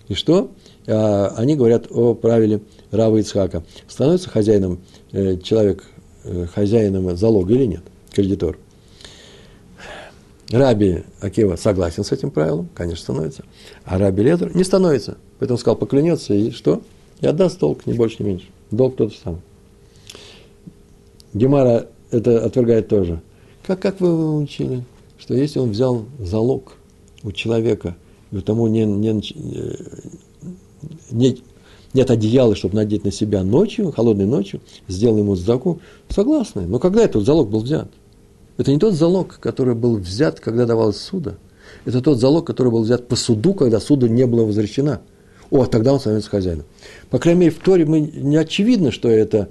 [0.07, 0.51] и что?
[0.87, 3.63] А, они говорят о правиле Рава Ицхака.
[3.87, 4.79] Становится хозяином
[5.11, 5.85] э, человек,
[6.23, 8.57] э, хозяином залога или нет, кредитор–
[10.51, 13.43] Раби Акива согласен с этим правилом, конечно, становится.
[13.85, 15.17] А Раби Лезер не становится.
[15.39, 16.81] Поэтому сказал, поклянется, и что?
[17.21, 18.47] И отдаст долг, ни больше, ни меньше.
[18.71, 19.41] Долг тот же самый.
[21.33, 23.21] Гемара это отвергает тоже.
[23.65, 24.83] Как, как вы учили?
[25.17, 26.73] Что если он взял залог
[27.23, 27.95] у человека,
[28.31, 29.21] и тому не, не,
[31.11, 31.41] не,
[31.93, 36.63] нет одеяла, чтобы надеть на себя ночью, холодной ночью, сделал ему сдаку, согласны.
[36.63, 37.89] Но когда этот залог был взят?
[38.57, 41.35] Это не тот залог, который был взят, когда давалось суда.
[41.85, 45.01] Это тот залог, который был взят по суду, когда суду не было возвращено.
[45.51, 46.65] О, тогда он становится хозяином.
[47.09, 49.49] По крайней мере, в Торе мы не очевидно, что это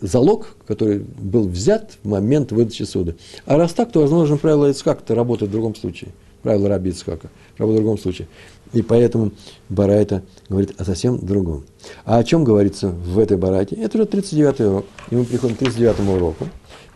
[0.00, 3.12] залог, который был взят в момент выдачи суда.
[3.44, 6.10] А раз так, то, возможно, правило Ицхака работает в другом случае.
[6.42, 8.28] Правило Раби Ицхака работает в другом случае.
[8.72, 9.32] И поэтому
[9.68, 11.64] Барайта говорит о совсем другом.
[12.06, 13.76] А о чем говорится в этой Барайте?
[13.76, 14.86] Это уже 39 урок.
[15.10, 16.46] И мы приходим к 39 уроку.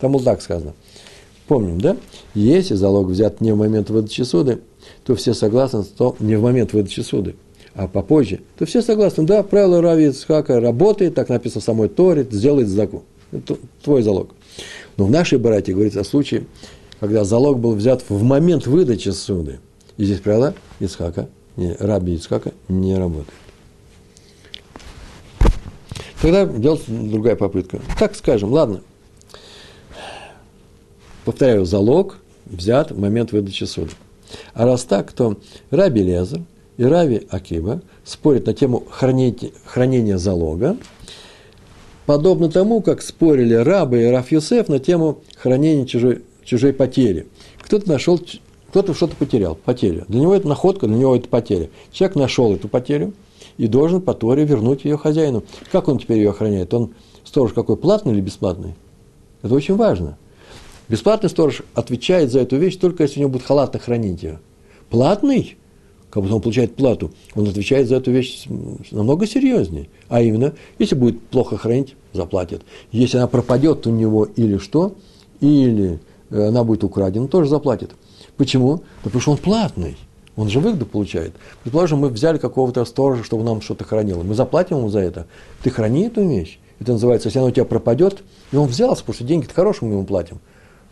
[0.00, 0.72] Там вот так сказано.
[1.46, 1.96] Помним, да?
[2.34, 4.60] Если залог взят не в момент выдачи суды,
[5.04, 7.34] то все согласны, что не в момент выдачи суды,
[7.74, 12.26] а попозже, то все согласны, да, правило Рави Ицхака работает, так написано в самой Торе,
[12.30, 13.02] сделает заку.
[13.32, 14.34] Это твой залог.
[14.96, 16.46] Но в нашей братье говорится о случае,
[17.00, 19.58] когда залог был взят в момент выдачи суды.
[19.96, 23.34] И здесь правило Ицхака, не, Раби Ицхака не работает.
[26.22, 27.80] Тогда делается другая попытка.
[27.98, 28.82] Так скажем, ладно,
[31.24, 33.90] повторяю, залог взят в момент выдачи суда.
[34.52, 35.36] А раз так, то
[35.70, 36.40] Раби Лезер
[36.76, 40.76] и Рави Акиба спорят на тему хранения, хранения залога.
[42.06, 47.26] подобно тому, как спорили рабы и Раф Юсеф на тему хранения чужой, чужой потери.
[47.60, 48.20] Кто-то нашел,
[48.68, 50.04] кто-то что-то потерял, потерю.
[50.08, 51.70] Для него это находка, для него это потеря.
[51.92, 53.14] Человек нашел эту потерю
[53.56, 55.44] и должен по Торе вернуть ее хозяину.
[55.70, 56.74] Как он теперь ее охраняет?
[56.74, 56.92] Он
[57.24, 58.74] сторож какой, платный или бесплатный?
[59.42, 60.18] Это очень важно.
[60.88, 64.40] Бесплатный сторож отвечает за эту вещь только если у него будет халатно хранить ее.
[64.90, 65.56] Платный,
[66.14, 68.44] как будто он получает плату, он отвечает за эту вещь
[68.92, 69.88] намного серьезнее.
[70.08, 72.62] А именно, если будет плохо хранить, заплатит.
[72.92, 74.94] Если она пропадет у него или что,
[75.40, 75.98] или
[76.30, 77.90] э, она будет украдена, тоже заплатит.
[78.36, 78.76] Почему?
[78.76, 79.96] Да потому что он платный.
[80.36, 81.32] Он же выгоду получает.
[81.64, 84.22] Предположим, мы взяли какого-то сторожа, чтобы нам что-то хранило.
[84.22, 85.26] Мы заплатим ему за это.
[85.64, 86.60] Ты храни эту вещь.
[86.78, 89.96] Это называется, если она у тебя пропадет, и он взялся, потому что деньги-то хорошие мы
[89.96, 90.38] ему платим.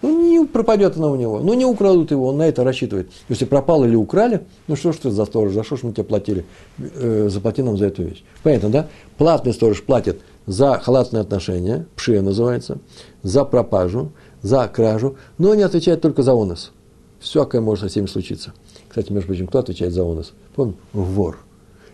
[0.02, 3.10] Ну, не пропадет она у него, ну, не украдут его, он на это рассчитывает.
[3.28, 6.04] Если пропал или украли, ну, что ж ты за сторож, за что ж мы тебе
[6.04, 6.44] платили,
[6.78, 8.24] э, заплати нам за эту вещь.
[8.42, 8.88] Понятно, да?
[9.16, 12.78] Платный сторож платит за халатные отношения, пшия называется,
[13.22, 14.10] за пропажу,
[14.42, 16.72] за кражу, но не отвечает только за онос.
[17.20, 18.52] Всякое может со всеми случиться.
[18.88, 20.32] Кстати, между прочим, кто отвечает за онос?
[20.56, 21.38] Помню, вор.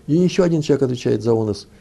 [0.06, 1.68] И еще один человек отвечает за онос–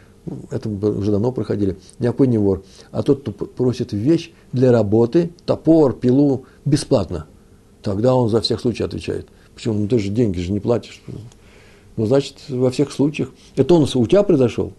[0.49, 5.93] это уже давно проходили, никакой не вор, а тот, кто просит вещь для работы, топор,
[5.93, 7.28] пилу, бесплатно.
[7.82, 9.28] Тогда он за всех случаев отвечает.
[9.53, 9.75] Почему?
[9.75, 11.01] Ну ты же деньги же не платишь.
[11.95, 13.32] Ну, значит, во всех случаях.
[13.55, 14.73] Это он у тебя произошел.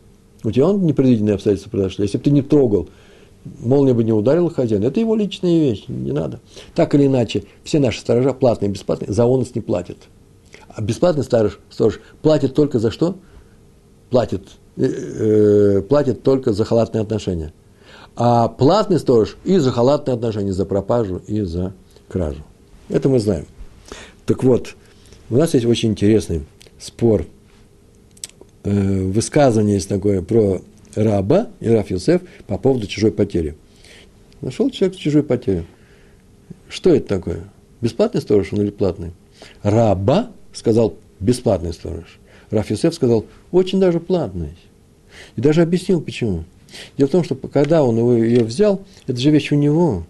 [0.45, 2.05] У тебя он непредвиденные обстоятельства произошли.
[2.05, 2.89] Если бы ты не трогал,
[3.61, 4.85] молния бы не ударила хозяина.
[4.85, 6.41] Это его личная вещь, не надо.
[6.75, 9.97] Так или иначе, все наши сторожа, платные и бесплатные, за онос не платят.
[10.69, 13.17] А бесплатный сторож, сторож платит только за что?
[14.11, 14.43] Платит
[14.79, 17.53] э, платит только за халатные отношения.
[18.17, 21.73] А платный сторож и за халатные отношения, за пропажу, и за
[22.09, 22.43] кражу.
[22.89, 23.47] Это мы знаем.
[24.27, 24.75] Так вот,
[25.31, 26.47] у нас есть очень интересный
[26.79, 27.27] спор.
[28.65, 30.63] Э, высказывание есть такое про
[30.95, 33.57] раба и Раф Юсеф по поводу чужой потери.
[34.41, 35.65] Нашел человек чужой потери.
[36.69, 37.45] Что это такое?
[37.81, 39.13] Бесплатный сторож он или платный?
[39.63, 42.19] Раба сказал бесплатный сторож.
[42.51, 44.57] Раф Юсеф сказал очень даже платный.
[45.37, 46.45] И даже объяснил, почему.
[46.97, 50.05] Дело в том, что когда он его, ее взял, это же вещь у него,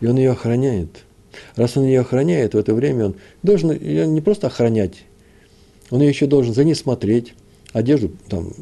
[0.00, 1.04] и он ее охраняет.
[1.56, 5.04] Раз он ее охраняет, в это время он должен ее не просто охранять,
[5.90, 7.34] он ее еще должен за ней смотреть,
[7.72, 8.52] одежду там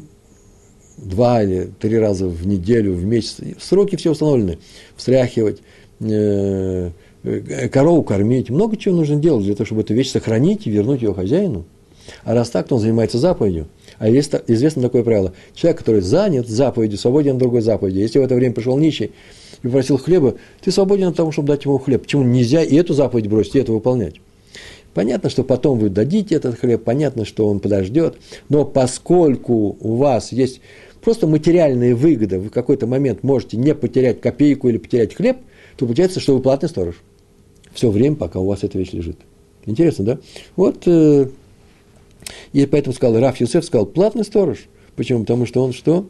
[0.97, 3.37] два или три раза в неделю, в месяц.
[3.59, 4.57] Сроки все установлены.
[4.95, 5.59] Встряхивать,
[5.99, 6.91] э,
[7.71, 8.49] корову кормить.
[8.49, 11.65] Много чего нужно делать для того, чтобы эту вещь сохранить и вернуть ее хозяину.
[12.23, 13.67] А раз так, то он занимается заповедью.
[13.99, 15.33] А есть известно такое правило.
[15.55, 17.99] Человек, который занят заповедью, свободен от другой заповеди.
[17.99, 19.11] Если в это время пришел нищий
[19.63, 22.03] и попросил хлеба, ты свободен от того, чтобы дать ему хлеб.
[22.03, 24.15] Почему нельзя и эту заповедь бросить, и эту выполнять?
[24.93, 28.17] Понятно, что потом вы дадите этот хлеб, понятно, что он подождет,
[28.49, 30.59] но поскольку у вас есть
[31.01, 35.37] просто материальные выгоды, вы в какой-то момент можете не потерять копейку или потерять хлеб,
[35.77, 36.95] то получается, что вы платный сторож.
[37.73, 39.17] Все время, пока у вас эта вещь лежит.
[39.67, 40.19] Интересно, да?
[40.55, 41.27] Вот э,
[42.53, 44.67] и поэтому сказал, Раф Юсеф сказал, платный сторож.
[44.95, 45.21] Почему?
[45.21, 46.09] Потому что он что?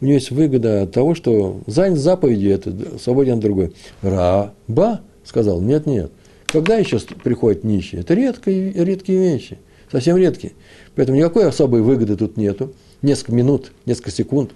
[0.00, 3.72] У него есть выгода от того, что занят заповедью, это свободен другой.
[4.02, 6.12] Раба сказал, нет, нет.
[6.46, 8.00] Когда еще приходят нищие?
[8.00, 9.58] Это редкие, редкие вещи,
[9.90, 10.52] совсем редкие.
[10.94, 12.72] Поэтому никакой особой выгоды тут нету.
[13.02, 14.52] Несколько минут, несколько секунд.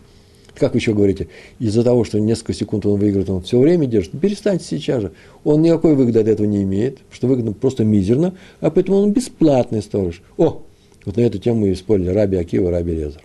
[0.55, 4.19] Как вы еще говорите, из-за того, что несколько секунд он выиграет, он все время держит.
[4.21, 5.13] Перестаньте сейчас же.
[5.45, 9.83] Он никакой выгоды от этого не имеет, что выгода просто мизерна, а поэтому он бесплатный
[9.83, 10.23] сторож.
[10.37, 10.63] О,
[11.05, 13.23] вот на эту тему мы спорили Раби Акива, Раби Резар.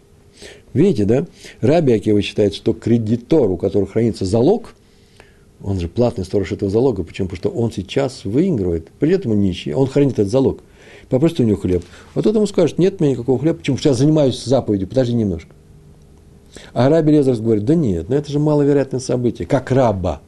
[0.74, 1.26] Видите, да?
[1.62, 4.76] Раби Акива считает, что кредитор, у которого хранится залог,
[5.62, 7.04] он же платный сторож этого залога.
[7.04, 7.30] Почему?
[7.30, 8.90] Потому что он сейчас выигрывает.
[9.00, 10.60] Придет ему нищий, он хранит этот залог.
[11.10, 11.84] Попросит у него хлеб.
[12.14, 13.58] А тот ему скажет, нет у меня никакого хлеба.
[13.58, 13.78] Почему?
[13.78, 14.88] Потому что я занимаюсь заповедью.
[14.88, 15.50] Подожди немножко.
[16.74, 19.48] А Раби Лезер говорит, да нет, ну это же маловероятное событие.
[19.48, 20.22] Как раба.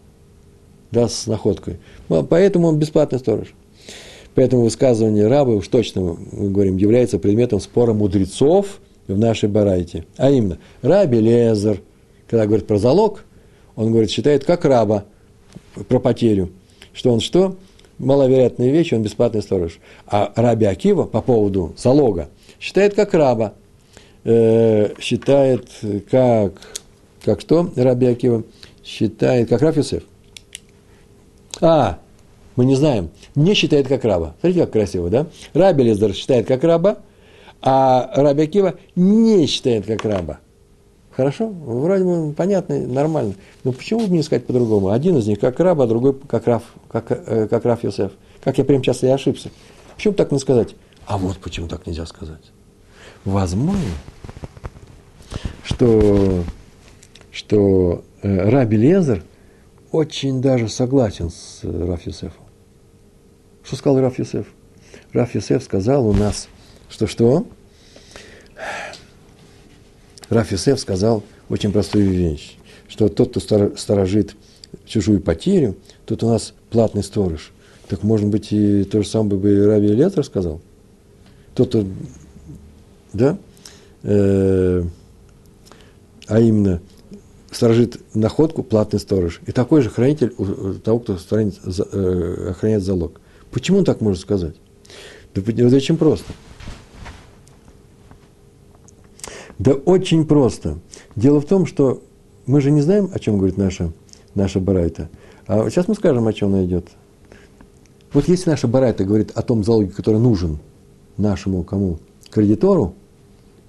[0.91, 1.77] Да, с находкой.
[2.07, 3.53] Поэтому он бесплатный сторож.
[4.35, 10.05] Поэтому высказывание раба, уж точно мы говорим, является предметом спора мудрецов в нашей барайте.
[10.17, 11.81] А именно, раби Лезер,
[12.27, 13.25] когда говорит про залог,
[13.75, 15.05] он говорит, считает как раба
[15.87, 16.51] про потерю,
[16.93, 17.55] что он что?
[17.97, 19.79] Маловероятная вещь, он бесплатный сторож.
[20.07, 23.53] А раби Акива по поводу залога считает как раба,
[24.23, 25.67] э, считает
[26.09, 26.53] как,
[27.23, 28.43] как что раби Акива?
[28.83, 30.03] Считает как Раф Юсеф.
[31.61, 31.99] А,
[32.59, 34.35] мы не знаем, не считает как раба.
[34.41, 35.27] Смотрите, как красиво, да?
[35.53, 36.97] Раби Лезер считает как раба,
[37.61, 40.39] а Раби Акива не считает как раба.
[41.15, 41.47] Хорошо?
[41.47, 43.35] Вроде бы понятно, нормально.
[43.63, 44.89] Но почему бы не сказать по-другому?
[44.89, 48.11] Один из них как раб, а другой как Раф, как, э, как Раф Йосеф.
[48.43, 49.51] Как я прямо сейчас и ошибся.
[49.95, 50.75] Почему так не сказать?
[51.07, 52.51] А вот почему так нельзя сказать.
[53.23, 53.79] Возможно,
[55.63, 56.43] что,
[57.31, 59.23] что э, Раби Лезер
[59.93, 62.48] очень даже согласен с э, Раф Юсефом.
[63.69, 64.47] Что сказал Раф Юсеф?
[65.13, 66.47] Раф Юсеф сказал у нас,
[66.89, 67.45] что что?
[70.27, 72.57] Раф Юсеф сказал очень простую вещь,
[72.87, 73.39] что тот, кто
[73.77, 74.35] сторожит
[74.87, 75.75] чужую потерю,
[76.07, 77.51] тот у нас платный сторож.
[77.87, 80.61] Так, может быть, и то же самое бы Рави Летер сказал?
[81.53, 81.85] Тот, кто,
[83.13, 83.37] да?
[84.01, 84.83] Э,
[86.25, 86.81] а именно,
[87.51, 89.41] сторожит находку, платный сторож.
[89.45, 93.21] И такой же хранитель у того, кто сторонит, э, охраняет залог.
[93.51, 94.55] Почему он так может сказать?
[95.33, 96.33] Да, да очень просто.
[99.57, 100.79] Да очень просто.
[101.15, 102.01] Дело в том, что
[102.45, 103.91] мы же не знаем, о чем говорит наша,
[104.33, 105.09] наша Барайта.
[105.47, 106.87] А сейчас мы скажем, о чем она идет.
[108.13, 110.59] Вот если наша Барайта говорит о том залоге, который нужен
[111.17, 111.99] нашему кому?
[112.31, 112.93] Кредитору,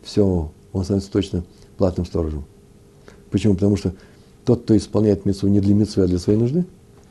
[0.03, 1.45] все, он становится точно
[1.77, 2.45] платным сторожем.
[3.31, 3.55] Почему?
[3.55, 3.95] Потому что
[4.45, 6.65] тот, кто исполняет митцву не для митцвы, а для своей нужды,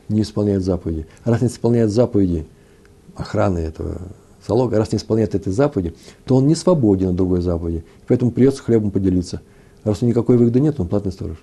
[0.07, 1.05] не исполняет заповеди.
[1.24, 2.45] А раз не исполняет заповеди
[3.20, 4.01] охраны этого
[4.47, 5.93] залога, раз не исполняет этой заповеди,
[6.26, 7.84] то он не свободен от другой заповеди.
[8.07, 9.41] Поэтому придется хлебом поделиться.
[9.84, 11.38] Раз никакой выгоды нет, он платный сторож.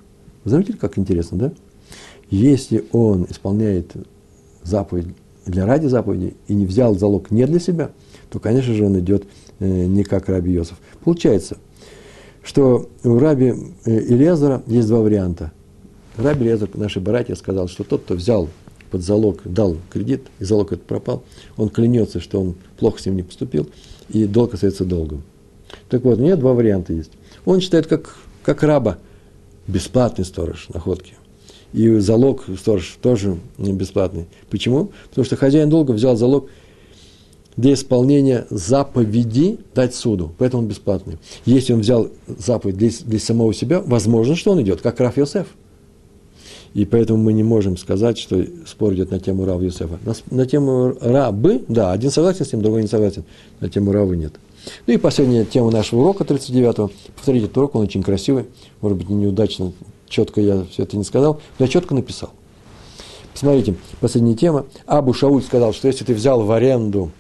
[0.45, 1.53] Вы заметили, как интересно, да?
[2.31, 3.93] Если он исполняет
[4.63, 5.09] заповедь
[5.45, 7.91] для ради заповеди и не взял залог не для себя,
[8.31, 9.25] то, конечно же, он идет
[9.61, 10.79] э, не как Раби Йосиф.
[11.05, 11.59] Получается,
[12.43, 13.55] что у Раби
[13.85, 15.53] э, Илезера есть два варианта.
[16.17, 18.49] Раби Илезер, наши братья, сказал, что тот, кто взял
[18.87, 21.23] под залог, дал кредит, и залог этот пропал,
[21.57, 23.69] он клянется, что он плохо с ним не поступил,
[24.09, 25.23] и долг остается долгом.
[25.89, 27.13] Так вот, у меня два варианта есть.
[27.45, 28.99] Он считает, как, как раба,
[29.67, 31.15] бесплатный сторож находки.
[31.73, 34.27] И залог сторож тоже бесплатный.
[34.51, 34.93] Почему?
[35.11, 36.49] Потому что хозяин долга взял залог–
[37.57, 40.33] для исполнения заповеди дать суду.
[40.39, 41.19] Поэтому он бесплатный.
[41.45, 45.47] Если он взял заповедь для, для самого себя, возможно, что он идет, как Раф Йосеф.
[46.77, 49.99] И поэтому мы не можем сказать, что спор идет на тему Рав Йосефа.
[50.05, 53.25] На, на тему Рабы, да, один согласен с ним, другой не согласен.
[53.61, 54.35] На тему Равы нет.
[54.87, 56.91] Ну и последняя тема нашего урока 39-го.
[57.15, 58.45] Повторите этот урок, он очень красивый.
[58.83, 59.73] Может быть, неудачно,
[60.07, 62.33] четко я все это не сказал, но я четко написал.
[63.33, 64.67] Посмотрите, последняя тема.
[64.85, 67.11] Абу Шауль сказал, что если ты взял в аренду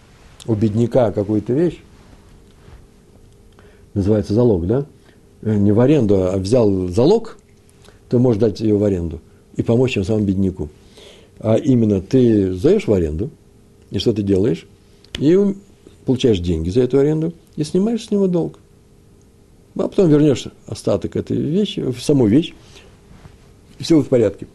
[0.46, 1.78] у бедняка какую-то вещь,
[3.94, 4.84] называется залог, да?
[5.40, 7.38] Э, не в аренду, а взял залог,
[8.10, 9.22] то можешь дать ее в аренду
[9.56, 10.68] и помочь тем самому бедняку.
[11.38, 13.30] А именно ты сдаешь в аренду,
[13.90, 14.66] и что ты делаешь?
[15.18, 15.38] И
[16.04, 18.58] получаешь деньги за эту аренду и снимаешь с него долг.
[19.74, 22.54] А потом вернешь остаток этой вещи, в саму вещь,
[23.78, 24.46] и все в порядке.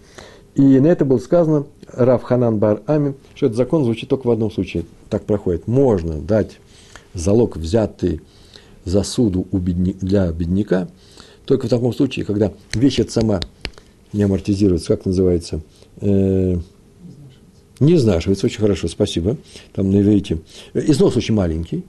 [0.56, 4.32] И на это было сказано Рав Ханан Бар Ами, что этот закон звучит только в
[4.32, 4.86] одном случае.
[5.10, 5.68] Так проходит.
[5.68, 6.58] Можно дать
[7.14, 8.22] залог, взятый
[8.84, 10.88] за суду у бедня, для бедняка,
[11.45, 13.41] только в таком случае, когда вещь эта сама
[14.14, 15.62] не амортизируется, как называется,
[16.01, 16.57] э,
[17.80, 19.38] не изнашивается, очень хорошо, спасибо,
[19.74, 20.39] там на иврите.
[20.74, 21.84] Износ очень маленький,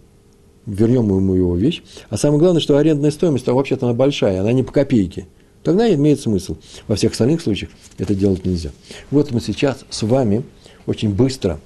[0.67, 1.83] вернем ему его вещь.
[2.09, 5.27] А самое главное, что арендная стоимость, а вообще-то она большая, она не по копейке–
[5.63, 6.57] тогда имеет смысл.
[6.89, 8.71] Во всех остальных случаях это делать нельзя.
[9.11, 10.43] Вот мы сейчас с вами
[10.87, 11.61] очень быстро,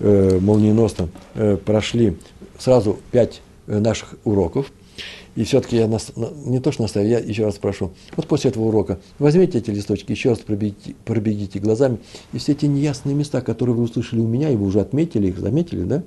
[0.00, 2.16] э, молниеносно э, прошли
[2.58, 4.72] сразу пять э, наших уроков.
[5.36, 7.92] И все-таки я нас, не то что наставлю, я еще раз прошу.
[8.16, 11.98] Вот после этого урока возьмите эти листочки, еще раз пробегите, пробегите глазами,
[12.32, 15.38] и все эти неясные места, которые вы услышали у меня, и вы уже отметили их,
[15.38, 16.02] заметили, да?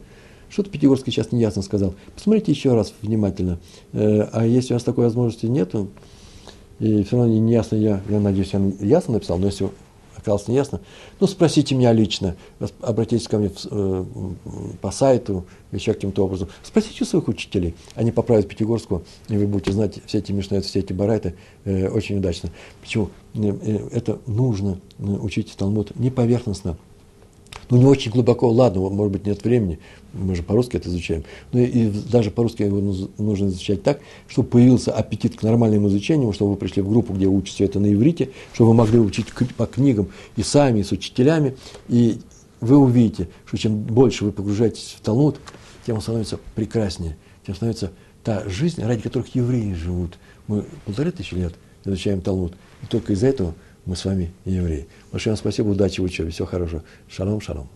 [0.49, 1.95] Что-то Пятигорский сейчас неясно сказал.
[2.13, 3.59] Посмотрите еще раз внимательно.
[3.93, 5.73] Э, а если у вас такой возможности нет,
[6.79, 9.69] и все равно не ясно, я, я надеюсь, я ясно написал, но если
[10.21, 10.81] оказалось неясно,
[11.19, 12.35] ну, спросите меня лично,
[12.81, 14.05] обратитесь ко мне в, э,
[14.81, 16.49] по сайту, еще каким-то образом.
[16.63, 20.79] Спросите у своих учителей, они поправят Пятигорского, и вы будете знать все эти мишнайты, все
[20.79, 22.49] эти барайты э, очень удачно.
[22.81, 23.09] Почему?
[23.33, 26.77] Э, э это нужно э, учить Талмуд не поверхностно,
[27.71, 29.79] ну, не очень глубоко, ладно, может быть, нет времени,
[30.13, 32.79] мы же по-русски это изучаем, но и даже по-русски его
[33.17, 37.27] нужно изучать так, чтобы появился аппетит к нормальному изучению, чтобы вы пришли в группу, где
[37.27, 40.91] учат все это на иврите, чтобы вы могли учить по книгам и сами, и с
[40.91, 41.55] учителями,
[41.87, 42.19] и
[42.59, 45.39] вы увидите, что чем больше вы погружаетесь в Талмуд,
[45.85, 47.91] тем он становится прекраснее, тем становится
[48.23, 50.19] та жизнь, ради которых евреи живут.
[50.47, 51.53] Мы полторы тысячи лет
[51.85, 52.53] изучаем Талмуд,
[52.83, 53.55] и только из-за этого
[53.85, 54.87] мы с вами евреи.
[55.11, 56.83] Большое вам спасибо, удачи в учебе, всего хорошего.
[57.09, 57.69] Шалом, шалом.